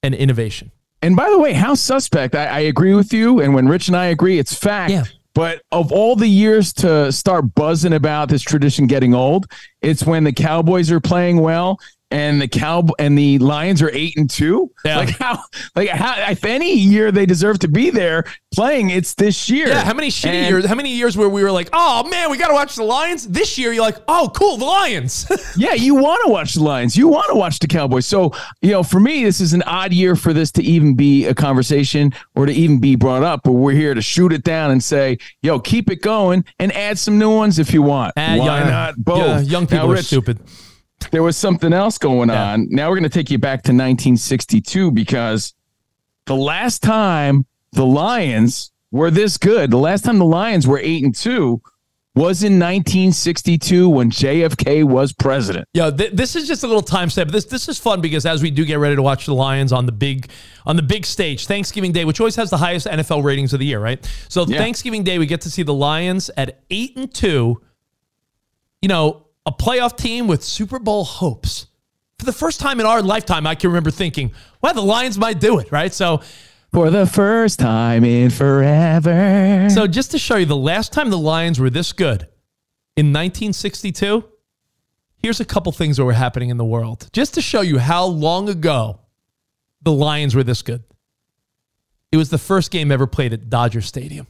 and 0.05 0.15
innovation. 0.15 0.71
And 1.03 1.17
by 1.17 1.29
the 1.31 1.39
way, 1.39 1.53
how 1.53 1.75
suspect? 1.75 2.35
I, 2.35 2.47
I 2.47 2.59
agree 2.61 2.95
with 2.95 3.13
you. 3.13 3.41
And 3.41 3.55
when 3.55 3.69
Rich 3.69 3.89
and 3.89 3.97
I 3.97 4.07
agree, 4.07 4.39
it's 4.39 4.55
fact. 4.55 4.93
Yeah. 4.93 5.05
But 5.35 5.63
of 5.73 5.91
all 5.91 6.15
the 6.15 6.29
years 6.29 6.73
to 6.75 7.11
start 7.11 7.55
buzzing 7.55 7.93
about 7.93 8.29
this 8.29 8.43
tradition 8.43 8.87
getting 8.87 9.15
old, 9.15 9.47
it's 9.83 10.05
when 10.05 10.23
the 10.23 10.33
Cowboys 10.33 10.93
are 10.93 11.01
playing 11.01 11.39
well 11.41 11.79
and 12.15 12.41
the 12.41 12.47
cow 12.49 12.87
and 13.01 13.19
the 13.19 13.39
Lions 13.41 13.83
are 13.83 13.91
eight 13.93 14.17
and 14.17 14.31
two. 14.31 14.71
Yeah. 14.85 14.99
Like 14.99 15.11
how? 15.19 15.39
Like 15.75 15.89
how? 15.89 16.31
If 16.31 16.45
any 16.45 16.73
year 16.75 17.11
they 17.11 17.27
deserve 17.27 17.59
to 17.61 17.69
be 17.69 17.91
there 17.91 18.25
playing, 18.55 18.91
it's 18.91 19.15
this 19.15 19.51
year. 19.51 19.67
Yeah, 19.69 19.85
how 19.85 19.95
many 19.95 20.09
shitty 20.09 20.27
And- 20.29 20.49
years? 20.49 20.65
How 20.67 20.75
many 20.77 20.95
years 20.95 21.17
where 21.17 21.29
we 21.29 21.43
were 21.43 21.51
like, 21.51 21.71
"Oh 21.73 22.09
man, 22.09 22.31
we 22.31 22.39
got 22.39 22.49
to 22.49 22.55
watch 22.55 22.77
the 22.77 22.85
Lions"? 22.85 23.27
This 23.27 23.59
year, 23.59 23.73
you're 23.73 23.83
like, 23.83 23.97
"Oh, 24.07 24.31
cool, 24.35 24.57
the 24.59 24.65
Lions." 24.65 25.27
yeah, 25.57 25.75
you 25.75 25.95
want 25.97 26.23
to 26.25 26.31
watch 26.33 26.55
the 26.55 26.63
Lions. 26.63 26.97
You 26.97 27.09
want 27.09 27.27
to 27.31 27.35
watch 27.35 27.59
the 27.59 27.67
Cowboys. 27.67 28.07
So, 28.07 28.33
you 28.63 28.71
know, 28.71 28.83
for 28.85 29.01
me, 29.01 29.25
this 29.25 29.41
is 29.41 29.53
an 29.53 29.63
odd 29.65 29.93
year 29.93 30.15
for 30.15 30.33
this 30.33 30.53
to 30.53 30.63
even 30.63 30.95
be 30.95 31.25
a 31.27 31.35
conversation 31.35 32.13
or 32.37 32.47
to 32.47 32.53
even 32.53 32.79
be 32.79 32.95
brought 32.95 33.23
up. 33.25 33.41
But 33.43 33.53
we're 33.53 33.73
here 33.73 33.95
to 33.95 34.03
shoot 34.03 34.33
it 34.33 34.45
down 34.45 34.71
and 34.71 34.83
say, 34.83 35.19
yo, 35.43 35.59
keep 35.59 35.91
it 35.91 36.01
going 36.03 36.45
and 36.61 36.71
add 36.73 36.99
some 36.99 37.19
new 37.19 37.35
ones 37.35 37.59
if 37.59 37.73
you 37.75 37.83
want. 37.83 38.13
Ah, 38.17 38.37
Why 38.37 38.45
young- 38.61 38.69
not 38.71 38.97
both? 38.97 39.19
yeah, 39.19 39.41
young 39.41 39.67
people 39.67 39.89
Now, 39.89 39.95
are 39.95 40.03
stupid. 40.03 40.39
There 41.11 41.23
was 41.23 41.37
something 41.37 41.73
else 41.73 41.99
going 41.99 42.31
on. 42.31 42.69
Now 42.71 42.89
we're 42.89 42.97
going 42.97 43.09
to 43.11 43.19
take 43.19 43.31
you 43.31 43.39
back 43.39 43.63
to 43.65 43.73
1962 43.73 44.91
because 44.91 45.55
the 46.27 46.37
last 46.37 46.83
time 46.83 47.47
the 47.73 47.85
Lions 47.87 48.73
were 48.91 49.11
this 49.11 49.37
good, 49.37 49.71
the 49.71 49.77
last 49.79 50.05
time 50.05 50.19
the 50.19 50.25
Lions 50.25 50.67
were 50.67 50.79
eight 50.79 51.03
and 51.05 51.15
two 51.15 51.61
was 52.17 52.45
in 52.45 52.61
1962 52.61 53.89
when 53.89 54.09
JFK 54.09 54.85
was 54.85 55.13
president. 55.13 55.67
Yeah, 55.75 55.91
th- 55.91 56.13
this 56.13 56.37
is 56.37 56.47
just 56.47 56.63
a 56.63 56.67
little 56.69 56.81
time 56.83 57.11
step. 57.11 57.27
This 57.29 57.45
this 57.45 57.69
is 57.69 57.77
fun 57.79 58.01
because 58.01 58.25
as 58.25 58.41
we 58.41 58.53
do 58.53 58.65
get 58.65 58.79
ready 58.79 58.95
to 58.95 59.03
watch 59.03 59.27
the 59.27 59.35
Lions 59.35 59.73
on 59.73 59.85
the 59.87 59.91
big 59.93 60.31
on 60.65 60.77
the 60.77 60.83
big 60.83 61.05
stage, 61.05 61.47
Thanksgiving 61.49 61.91
Day, 61.91 62.05
which 62.05 62.21
always 62.21 62.37
has 62.37 62.51
the 62.51 62.57
highest 62.59 62.87
NFL 62.87 63.25
ratings 63.25 63.53
of 63.53 63.59
the 63.59 63.67
year, 63.67 63.81
right? 63.81 64.09
So 64.29 64.47
Yeah. 64.47 64.59
Thanksgiving 64.59 65.03
Day, 65.03 65.19
we 65.19 65.27
get 65.27 65.41
to 65.41 65.51
see 65.51 65.65
the 65.65 65.75
Lions 65.75 66.31
at 66.37 66.61
eight 66.71 66.97
and 66.97 67.13
two. 67.13 67.61
You 68.81 68.89
know, 68.89 69.24
a 69.47 69.53
playoff 69.53 69.97
team 69.97 70.27
with 70.27 70.43
Super 70.43 70.79
Bowl 70.79 71.05
hopes. 71.05 71.67
For 72.19 72.27
the 72.27 72.33
first 72.33 72.61
time 72.61 72.81
in 72.81 72.87
our 72.87 73.03
lifetime, 73.03 73.47
I 73.47 73.55
can 73.55 73.71
remember 73.71 73.91
thinking, 73.91 74.33
"Well, 74.63 74.73
the 74.75 74.83
Lions 74.83 75.19
might 75.19 75.41
do 75.41 75.59
it," 75.59 75.71
right? 75.71 75.93
So 75.93 76.21
For 76.75 76.91
the 76.91 77.07
first 77.07 77.61
time 77.61 78.03
in 78.05 78.31
forever. 78.31 79.69
So 79.71 79.87
just 79.87 80.11
to 80.11 80.19
show 80.19 80.35
you, 80.35 80.45
the 80.45 80.57
last 80.57 80.93
time 80.93 81.09
the 81.09 81.17
Lions 81.17 81.61
were 81.61 81.71
this 81.71 81.93
good 81.93 82.27
in 82.97 83.13
1962, 83.13 84.25
here's 85.23 85.39
a 85.39 85.45
couple 85.45 85.71
things 85.71 85.99
that 85.99 86.05
were 86.05 86.15
happening 86.15 86.49
in 86.49 86.57
the 86.57 86.65
world. 86.65 87.09
Just 87.13 87.35
to 87.35 87.41
show 87.41 87.61
you 87.61 87.79
how 87.79 88.05
long 88.07 88.49
ago 88.49 88.99
the 89.83 89.93
Lions 89.93 90.35
were 90.35 90.43
this 90.43 90.63
good. 90.63 90.83
It 92.11 92.17
was 92.17 92.31
the 92.31 92.39
first 92.39 92.73
game 92.73 92.91
ever 92.91 93.07
played 93.07 93.33
at 93.33 93.49
Dodger 93.49 93.81
Stadium. 93.81 94.27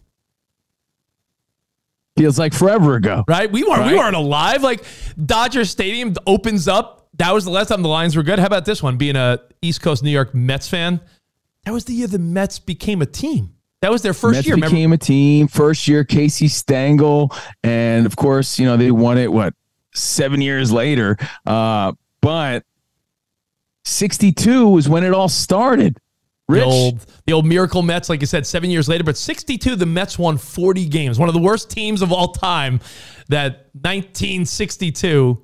Feels 2.25 2.39
like 2.39 2.55
forever 2.55 2.95
ago. 2.95 3.23
Right? 3.29 3.53
We 3.53 3.65
weren't 3.65 3.85
we 3.85 3.99
weren't 3.99 4.17
alive. 4.17 4.63
Like 4.63 4.83
Dodger 5.23 5.67
Stadium 5.67 6.15
opens 6.27 6.69
up. 6.69 7.07
That 7.19 7.35
was 7.35 7.45
the 7.45 7.51
last 7.51 7.69
time 7.69 7.83
the 7.83 7.89
Lions 7.91 8.17
were 8.17 8.23
good. 8.23 8.39
How 8.39 8.47
about 8.47 8.65
this 8.65 8.83
one? 8.83 8.97
Being 8.97 9.15
a 9.15 9.41
East 9.61 9.83
Coast 9.83 10.03
New 10.03 10.09
York 10.09 10.35
Mets 10.35 10.67
fan, 10.67 11.03
that 11.67 11.73
was 11.73 11.85
the 11.85 11.93
year 11.93 12.07
the 12.07 12.19
Mets 12.19 12.59
became 12.59 13.03
a 13.03 13.07
team. 13.07 13.53
That 13.83 13.91
was 13.91 14.01
their 14.01 14.15
first 14.15 14.39
Mets 14.39 14.47
year. 14.47 14.55
Remember? 14.55 14.75
became 14.75 14.93
a 14.95 14.97
team. 14.97 15.49
First 15.49 15.87
year, 15.87 16.03
Casey 16.03 16.49
Stengel, 16.49 17.31
and 17.63 18.07
of 18.07 18.17
course, 18.17 18.59
you 18.59 18.65
know 18.65 18.79
they 18.79 18.91
won 18.91 19.19
it. 19.19 19.31
What 19.31 19.53
seven 19.95 20.41
years 20.41 20.73
later? 20.73 21.19
Uh, 21.45 21.93
but 22.23 22.65
'62 23.85 24.67
was 24.67 24.89
when 24.89 25.05
it 25.05 25.13
all 25.13 25.29
started. 25.29 25.99
Rich, 26.49 26.61
The 26.63 26.67
old, 26.67 27.07
the 27.27 27.33
old 27.33 27.47
miracle 27.47 27.83
Mets, 27.83 28.09
like 28.11 28.21
you 28.21 28.27
said, 28.27 28.47
seven 28.47 28.71
years 28.71 28.89
later. 28.89 29.03
But 29.05 29.17
62, 29.17 29.77
the 29.77 29.87
Mets 29.87 30.19
won 30.19 30.37
40 30.37 30.87
games. 30.87 31.19
One 31.19 31.29
of 31.29 31.35
the 31.35 31.41
worst 31.41 31.71
teams 31.71 32.03
of 32.03 32.13
all 32.13 32.29
time. 32.33 32.81
That 33.29 33.69
1962 33.73 35.43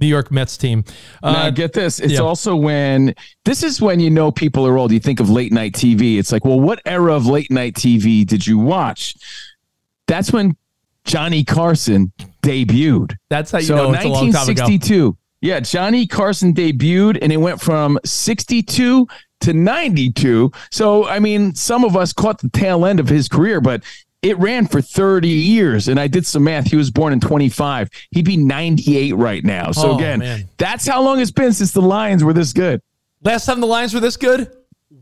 New 0.00 0.06
York 0.08 0.30
Mets 0.32 0.56
team. 0.56 0.84
now 1.22 1.50
get 1.50 1.72
this. 1.72 2.00
It's 2.00 2.12
Uh, 2.12 2.14
yeah. 2.16 2.20
also 2.20 2.56
when 2.56 3.14
this 3.44 3.62
is 3.62 3.80
when 3.80 4.00
you 4.00 4.10
know 4.10 4.30
people 4.32 4.66
are 4.66 4.76
old. 4.76 4.90
You 4.92 4.98
think 4.98 5.20
of 5.20 5.30
late 5.30 5.52
night 5.52 5.72
TV. 5.72 6.18
It's 6.18 6.32
like, 6.32 6.44
well, 6.44 6.60
what 6.60 6.80
era 6.84 7.14
of 7.14 7.26
late 7.26 7.50
night 7.50 7.74
TV 7.74 8.26
did 8.26 8.46
you 8.46 8.58
watch? 8.58 9.14
That's 10.08 10.32
when 10.32 10.56
Johnny 11.04 11.44
Carson 11.44 12.12
debuted. 12.42 13.14
That's 13.30 13.50
how 13.52 13.58
you 13.58 13.64
so 13.66 13.76
know 13.76 13.92
it's 13.94 14.04
a 14.04 14.08
long 14.08 14.32
time 14.32 14.48
ago. 14.48 14.64
1962. 14.64 15.16
Yeah, 15.40 15.60
Johnny 15.60 16.06
Carson 16.06 16.54
debuted 16.54 17.18
and 17.22 17.32
it 17.32 17.36
went 17.36 17.60
from 17.60 17.98
62 18.04 19.06
to 19.44 19.52
92. 19.54 20.50
So, 20.70 21.06
I 21.06 21.18
mean, 21.18 21.54
some 21.54 21.84
of 21.84 21.96
us 21.96 22.12
caught 22.12 22.40
the 22.40 22.48
tail 22.50 22.84
end 22.84 23.00
of 23.00 23.08
his 23.08 23.28
career, 23.28 23.60
but 23.60 23.82
it 24.22 24.38
ran 24.38 24.66
for 24.66 24.80
30 24.80 25.28
years. 25.28 25.88
And 25.88 26.00
I 26.00 26.06
did 26.06 26.26
some 26.26 26.44
math. 26.44 26.66
He 26.70 26.76
was 26.76 26.90
born 26.90 27.12
in 27.12 27.20
25. 27.20 27.88
He'd 28.10 28.24
be 28.24 28.36
98 28.36 29.12
right 29.16 29.44
now. 29.44 29.70
So, 29.72 29.92
Oh, 29.92 29.96
again, 29.96 30.18
man. 30.20 30.48
that's 30.56 30.86
how 30.86 31.02
long 31.02 31.20
it's 31.20 31.30
been 31.30 31.52
since 31.52 31.72
the 31.72 31.82
Lions 31.82 32.24
were 32.24 32.32
this 32.32 32.52
good. 32.52 32.80
Last 33.22 33.46
time 33.46 33.60
the 33.60 33.66
Lions 33.66 33.94
were 33.94 34.00
this 34.00 34.16
good, 34.16 34.50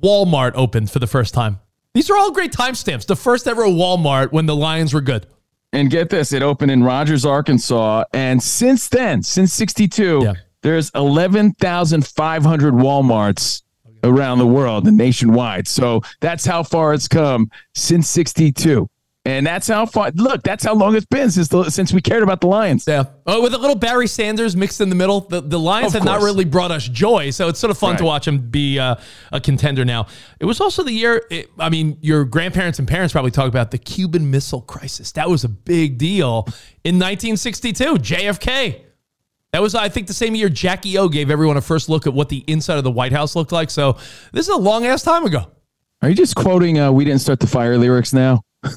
Walmart 0.02 0.52
opened 0.54 0.90
for 0.90 0.98
the 0.98 1.06
first 1.06 1.34
time. 1.34 1.58
These 1.94 2.08
are 2.10 2.16
all 2.16 2.32
great 2.32 2.52
timestamps. 2.52 3.06
The 3.06 3.16
first 3.16 3.46
ever 3.46 3.64
Walmart 3.64 4.32
when 4.32 4.46
the 4.46 4.56
Lions 4.56 4.92
were 4.94 5.00
good. 5.00 5.26
And 5.74 5.90
get 5.90 6.10
this, 6.10 6.32
it 6.32 6.42
opened 6.42 6.70
in 6.70 6.82
Rogers, 6.84 7.24
Arkansas. 7.24 8.04
And 8.12 8.42
since 8.42 8.88
then, 8.88 9.22
since 9.22 9.52
62, 9.54 10.32
there's 10.62 10.90
11,500 10.94 12.74
Walmarts 12.74 13.62
around 14.04 14.38
the 14.38 14.46
world 14.46 14.86
and 14.86 14.96
nationwide. 14.96 15.68
So 15.68 16.02
that's 16.20 16.44
how 16.44 16.62
far 16.62 16.94
it's 16.94 17.08
come 17.08 17.50
since 17.74 18.08
62. 18.08 18.88
And 19.24 19.46
that's 19.46 19.68
how 19.68 19.86
far, 19.86 20.10
look, 20.16 20.42
that's 20.42 20.64
how 20.64 20.74
long 20.74 20.96
it's 20.96 21.06
been 21.06 21.30
since 21.30 21.46
the, 21.46 21.70
since 21.70 21.92
we 21.92 22.00
cared 22.00 22.24
about 22.24 22.40
the 22.40 22.48
Lions. 22.48 22.84
Yeah. 22.88 23.04
Oh, 23.24 23.40
with 23.40 23.54
a 23.54 23.58
little 23.58 23.76
Barry 23.76 24.08
Sanders 24.08 24.56
mixed 24.56 24.80
in 24.80 24.88
the 24.88 24.96
middle. 24.96 25.20
The, 25.20 25.40
the 25.40 25.60
Lions 25.60 25.92
have 25.92 26.04
not 26.04 26.22
really 26.22 26.44
brought 26.44 26.72
us 26.72 26.88
joy, 26.88 27.30
so 27.30 27.46
it's 27.46 27.60
sort 27.60 27.70
of 27.70 27.78
fun 27.78 27.96
to 27.98 28.04
watch 28.04 28.26
him 28.26 28.50
be 28.50 28.80
uh, 28.80 28.96
a 29.30 29.40
contender 29.40 29.84
now. 29.84 30.08
It 30.40 30.44
was 30.44 30.60
also 30.60 30.82
the 30.82 30.92
year, 30.92 31.24
it, 31.30 31.50
I 31.56 31.68
mean, 31.68 31.98
your 32.00 32.24
grandparents 32.24 32.80
and 32.80 32.88
parents 32.88 33.12
probably 33.12 33.30
talk 33.30 33.46
about 33.46 33.70
the 33.70 33.78
Cuban 33.78 34.28
Missile 34.28 34.62
Crisis. 34.62 35.12
That 35.12 35.30
was 35.30 35.44
a 35.44 35.48
big 35.48 35.98
deal 35.98 36.46
in 36.82 36.96
1962. 36.96 37.84
JFK. 37.94 38.80
That 39.52 39.60
was, 39.60 39.74
I 39.74 39.90
think, 39.90 40.06
the 40.06 40.14
same 40.14 40.34
year 40.34 40.48
Jackie 40.48 40.96
O 40.96 41.08
gave 41.08 41.30
everyone 41.30 41.58
a 41.58 41.60
first 41.60 41.90
look 41.90 42.06
at 42.06 42.14
what 42.14 42.30
the 42.30 42.42
inside 42.46 42.78
of 42.78 42.84
the 42.84 42.90
White 42.90 43.12
House 43.12 43.36
looked 43.36 43.52
like. 43.52 43.68
So 43.68 43.98
this 44.32 44.48
is 44.48 44.54
a 44.54 44.56
long 44.56 44.86
ass 44.86 45.02
time 45.02 45.26
ago. 45.26 45.50
Are 46.00 46.08
you 46.08 46.14
just 46.14 46.34
quoting 46.34 46.80
uh, 46.80 46.90
We 46.90 47.04
Didn't 47.04 47.20
Start 47.20 47.38
the 47.38 47.46
Fire 47.46 47.76
lyrics 47.76 48.14
now? 48.14 48.42
I 48.64 48.70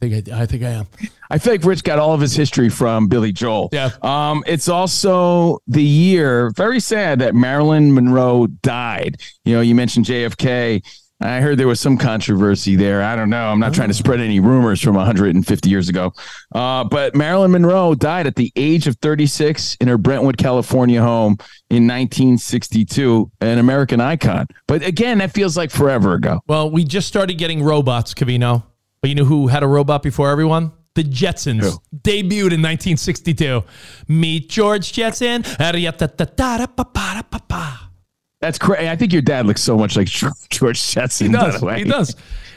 think 0.00 0.28
I, 0.28 0.42
I 0.42 0.46
think 0.46 0.62
I 0.62 0.70
am. 0.70 0.86
I 1.30 1.38
feel 1.38 1.52
like 1.52 1.64
Rich 1.64 1.84
got 1.84 1.98
all 1.98 2.14
of 2.14 2.20
his 2.20 2.34
history 2.34 2.68
from 2.68 3.06
Billy 3.06 3.32
Joel. 3.32 3.68
Yeah. 3.70 3.90
Um, 4.02 4.42
it's 4.46 4.68
also 4.68 5.58
the 5.66 5.82
year, 5.82 6.50
very 6.50 6.80
sad, 6.80 7.18
that 7.20 7.34
Marilyn 7.34 7.92
Monroe 7.94 8.46
died. 8.46 9.20
You 9.44 9.54
know, 9.54 9.60
you 9.60 9.74
mentioned 9.74 10.06
JFK. 10.06 10.82
I 11.24 11.40
heard 11.40 11.58
there 11.58 11.66
was 11.66 11.80
some 11.80 11.96
controversy 11.96 12.76
there. 12.76 13.02
I 13.02 13.16
don't 13.16 13.30
know. 13.30 13.48
I'm 13.48 13.58
not 13.58 13.72
trying 13.72 13.88
to 13.88 13.94
spread 13.94 14.20
any 14.20 14.40
rumors 14.40 14.80
from 14.80 14.94
150 14.94 15.70
years 15.70 15.88
ago. 15.88 16.12
Uh, 16.54 16.84
but 16.84 17.14
Marilyn 17.14 17.50
Monroe 17.50 17.94
died 17.94 18.26
at 18.26 18.36
the 18.36 18.52
age 18.56 18.86
of 18.86 18.96
36 18.96 19.76
in 19.80 19.88
her 19.88 19.96
Brentwood, 19.96 20.36
California 20.36 21.00
home 21.00 21.38
in 21.70 21.86
1962, 21.86 23.30
an 23.40 23.58
American 23.58 24.00
icon. 24.00 24.46
But 24.68 24.84
again, 24.84 25.18
that 25.18 25.32
feels 25.32 25.56
like 25.56 25.70
forever 25.70 26.12
ago. 26.14 26.40
Well, 26.46 26.70
we 26.70 26.84
just 26.84 27.08
started 27.08 27.38
getting 27.38 27.62
robots, 27.62 28.12
Covino. 28.12 28.64
But 29.00 29.08
you 29.08 29.14
know 29.14 29.24
who 29.24 29.48
had 29.48 29.62
a 29.62 29.66
robot 29.66 30.02
before 30.02 30.30
everyone? 30.30 30.72
The 30.94 31.04
Jetsons 31.04 31.78
debuted 32.02 32.52
in 32.52 32.62
1962. 32.62 33.64
Meet 34.08 34.48
George 34.48 34.92
Jetson. 34.92 35.42
That's 38.44 38.58
crazy. 38.58 38.90
I 38.90 38.94
think 38.96 39.10
your 39.14 39.22
dad 39.22 39.46
looks 39.46 39.62
so 39.62 39.78
much 39.78 39.96
like 39.96 40.06
George 40.50 40.86
Jetson. 40.90 41.28
He 41.28 41.32
does. 41.32 41.62
way. 41.62 41.78
He 41.78 41.84
does. 41.84 42.14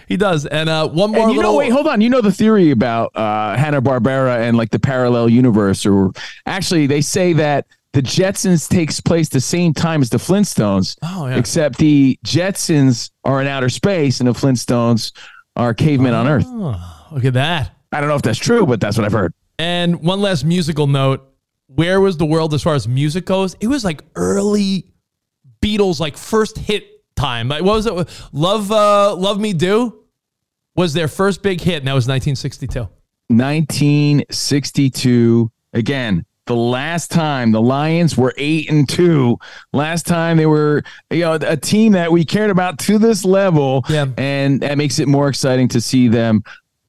He 0.10 0.18
does. 0.18 0.46
And 0.46 0.68
uh, 0.68 0.90
one 0.90 1.12
more 1.12 1.22
And 1.22 1.32
you 1.32 1.38
little. 1.38 1.54
know, 1.54 1.58
wait, 1.60 1.72
hold 1.72 1.88
on. 1.88 2.02
You 2.02 2.10
know 2.10 2.20
the 2.20 2.32
theory 2.32 2.72
about 2.72 3.16
uh, 3.16 3.56
Hanna 3.56 3.82
Barbera 3.82 4.40
and 4.42 4.58
like 4.58 4.70
the 4.70 4.80
parallel 4.80 5.30
universe, 5.30 5.86
or 5.86 6.12
actually, 6.46 6.88
they 6.88 7.00
say 7.00 7.32
that 7.34 7.68
the 7.94 8.02
Jetsons 8.02 8.68
takes 8.70 9.00
place 9.00 9.30
the 9.30 9.40
same 9.40 9.74
time 9.74 10.02
as 10.02 10.10
the 10.10 10.18
Flintstones. 10.18 10.98
Oh, 11.04 11.28
yeah. 11.28 11.38
Except 11.38 11.78
the 11.78 12.20
Jetsons 12.26 13.12
are 13.24 13.40
in 13.42 13.48
outer 13.48 13.70
space, 13.70 14.20
and 14.20 14.28
the 14.28 14.34
Flintstones 14.34 15.14
are 15.56 15.74
cavemen 15.74 16.14
on 16.14 16.28
Earth. 16.28 16.46
Oh, 16.48 17.08
look 17.14 17.24
at 17.24 17.34
that. 17.36 17.72
I 17.94 18.02
don't 18.02 18.10
know 18.10 18.16
if 18.16 18.24
that's 18.24 18.38
true, 18.40 18.66
but 18.66 18.82
that's 18.82 18.98
what 18.98 19.06
I've 19.06 19.14
heard. 19.14 19.34
And 19.58 20.02
one 20.04 20.20
last 20.22 20.44
musical 20.44 20.86
note. 20.88 21.24
Where 21.70 22.00
was 22.00 22.16
the 22.18 22.26
world 22.26 22.54
as 22.54 22.64
far 22.64 22.76
as 22.76 22.88
music 22.88 23.26
goes? 23.26 23.56
It 23.60 23.68
was 23.68 23.84
like 23.84 24.02
early 24.16 24.86
Beatles, 25.68 26.00
like 26.00 26.18
first 26.18 26.58
hit 26.58 27.04
time. 27.16 27.50
Like, 27.50 27.64
what 27.64 27.76
was 27.76 27.86
it? 27.86 27.94
Love, 28.32 28.72
uh, 28.72 29.16
Love 29.16 29.40
Me 29.40 29.54
Do 29.54 30.04
was 30.76 30.94
their 30.94 31.08
first 31.08 31.42
big 31.42 31.60
hit, 31.60 31.80
and 31.80 31.88
that 31.88 31.94
was 31.94 32.08
1962. 32.08 32.88
1962. 33.30 35.52
Again, 35.74 36.26
the 36.46 36.56
last 36.56 37.12
time 37.12 37.52
the 37.52 37.62
Lions 37.62 38.18
were 38.18 38.34
eight 38.38 38.72
and 38.72 38.88
two. 38.88 39.38
Last 39.74 40.08
time 40.08 40.38
they 40.38 40.46
were, 40.46 40.84
you 41.12 41.20
know, 41.22 41.34
a 41.34 41.58
team 41.58 41.92
that 41.92 42.10
we 42.12 42.24
cared 42.24 42.50
about 42.50 42.80
to 42.80 42.98
this 42.98 43.26
level. 43.26 43.84
Yeah. 43.90 44.06
And 44.18 44.62
that 44.62 44.78
makes 44.78 45.00
it 45.00 45.10
more 45.10 45.28
exciting 45.28 45.68
to 45.70 45.82
see 45.82 46.08
them 46.08 46.44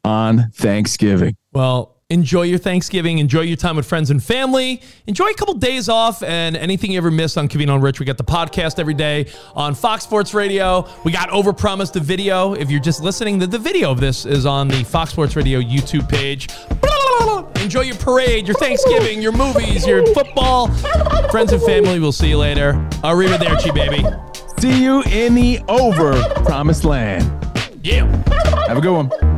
on 0.05 0.53
Thanksgiving. 0.53 1.37
Well, 1.53 1.97
enjoy 2.11 2.40
your 2.42 2.59
Thanksgiving. 2.59 3.18
Enjoy 3.18 3.42
your 3.42 3.59
time 3.59 3.77
with 3.77 3.85
friends 3.85 4.11
and 4.11 4.25
family. 4.25 4.81
Enjoy 5.07 5.27
a 5.27 5.35
couple 5.35 5.53
days 5.53 5.90
off 5.90 6.23
and 6.23 6.57
anything 6.57 6.92
you 6.92 6.97
ever 6.97 7.11
miss 7.11 7.37
on 7.37 7.49
Covino 7.49 7.75
and 7.75 7.83
Rich. 7.83 8.01
We 8.01 8.07
got 8.07 8.16
the 8.16 8.25
podcast 8.25 8.79
every 8.79 8.94
day 8.94 9.27
on 9.55 9.75
Fox 9.75 10.05
Sports 10.05 10.33
Radio. 10.33 10.88
We 11.05 11.12
got 11.12 11.29
Overpromised 11.29 11.92
the 11.92 12.01
video. 12.01 12.55
If 12.55 12.71
you're 12.71 12.81
just 12.81 13.03
listening, 13.03 13.38
the, 13.38 13.47
the 13.47 13.59
video 13.59 13.90
of 13.90 14.01
this 14.01 14.25
is 14.25 14.47
on 14.47 14.68
the 14.68 14.85
Fox 14.85 15.11
Sports 15.11 15.37
Radio 15.37 15.61
YouTube 15.61 16.09
page. 16.09 16.49
Enjoy 17.62 17.83
your 17.83 17.97
parade, 17.97 18.47
your 18.47 18.57
Thanksgiving, 18.57 19.21
your 19.21 19.33
movies, 19.33 19.87
your 19.87 20.07
football. 20.14 20.68
Friends 21.31 21.53
and 21.53 21.62
family, 21.62 22.01
we'll 22.01 22.12
see 22.12 22.31
you 22.31 22.38
later. 22.38 22.73
Arrivederci, 23.03 23.75
baby. 23.75 24.03
See 24.61 24.83
you 24.83 25.03
in 25.03 25.35
the 25.35 25.61
over 25.68 26.18
promised 26.44 26.87
land. 26.87 27.31
Yeah. 27.83 28.07
Have 28.66 28.79
a 28.79 28.81
good 28.81 28.94
one. 28.94 29.38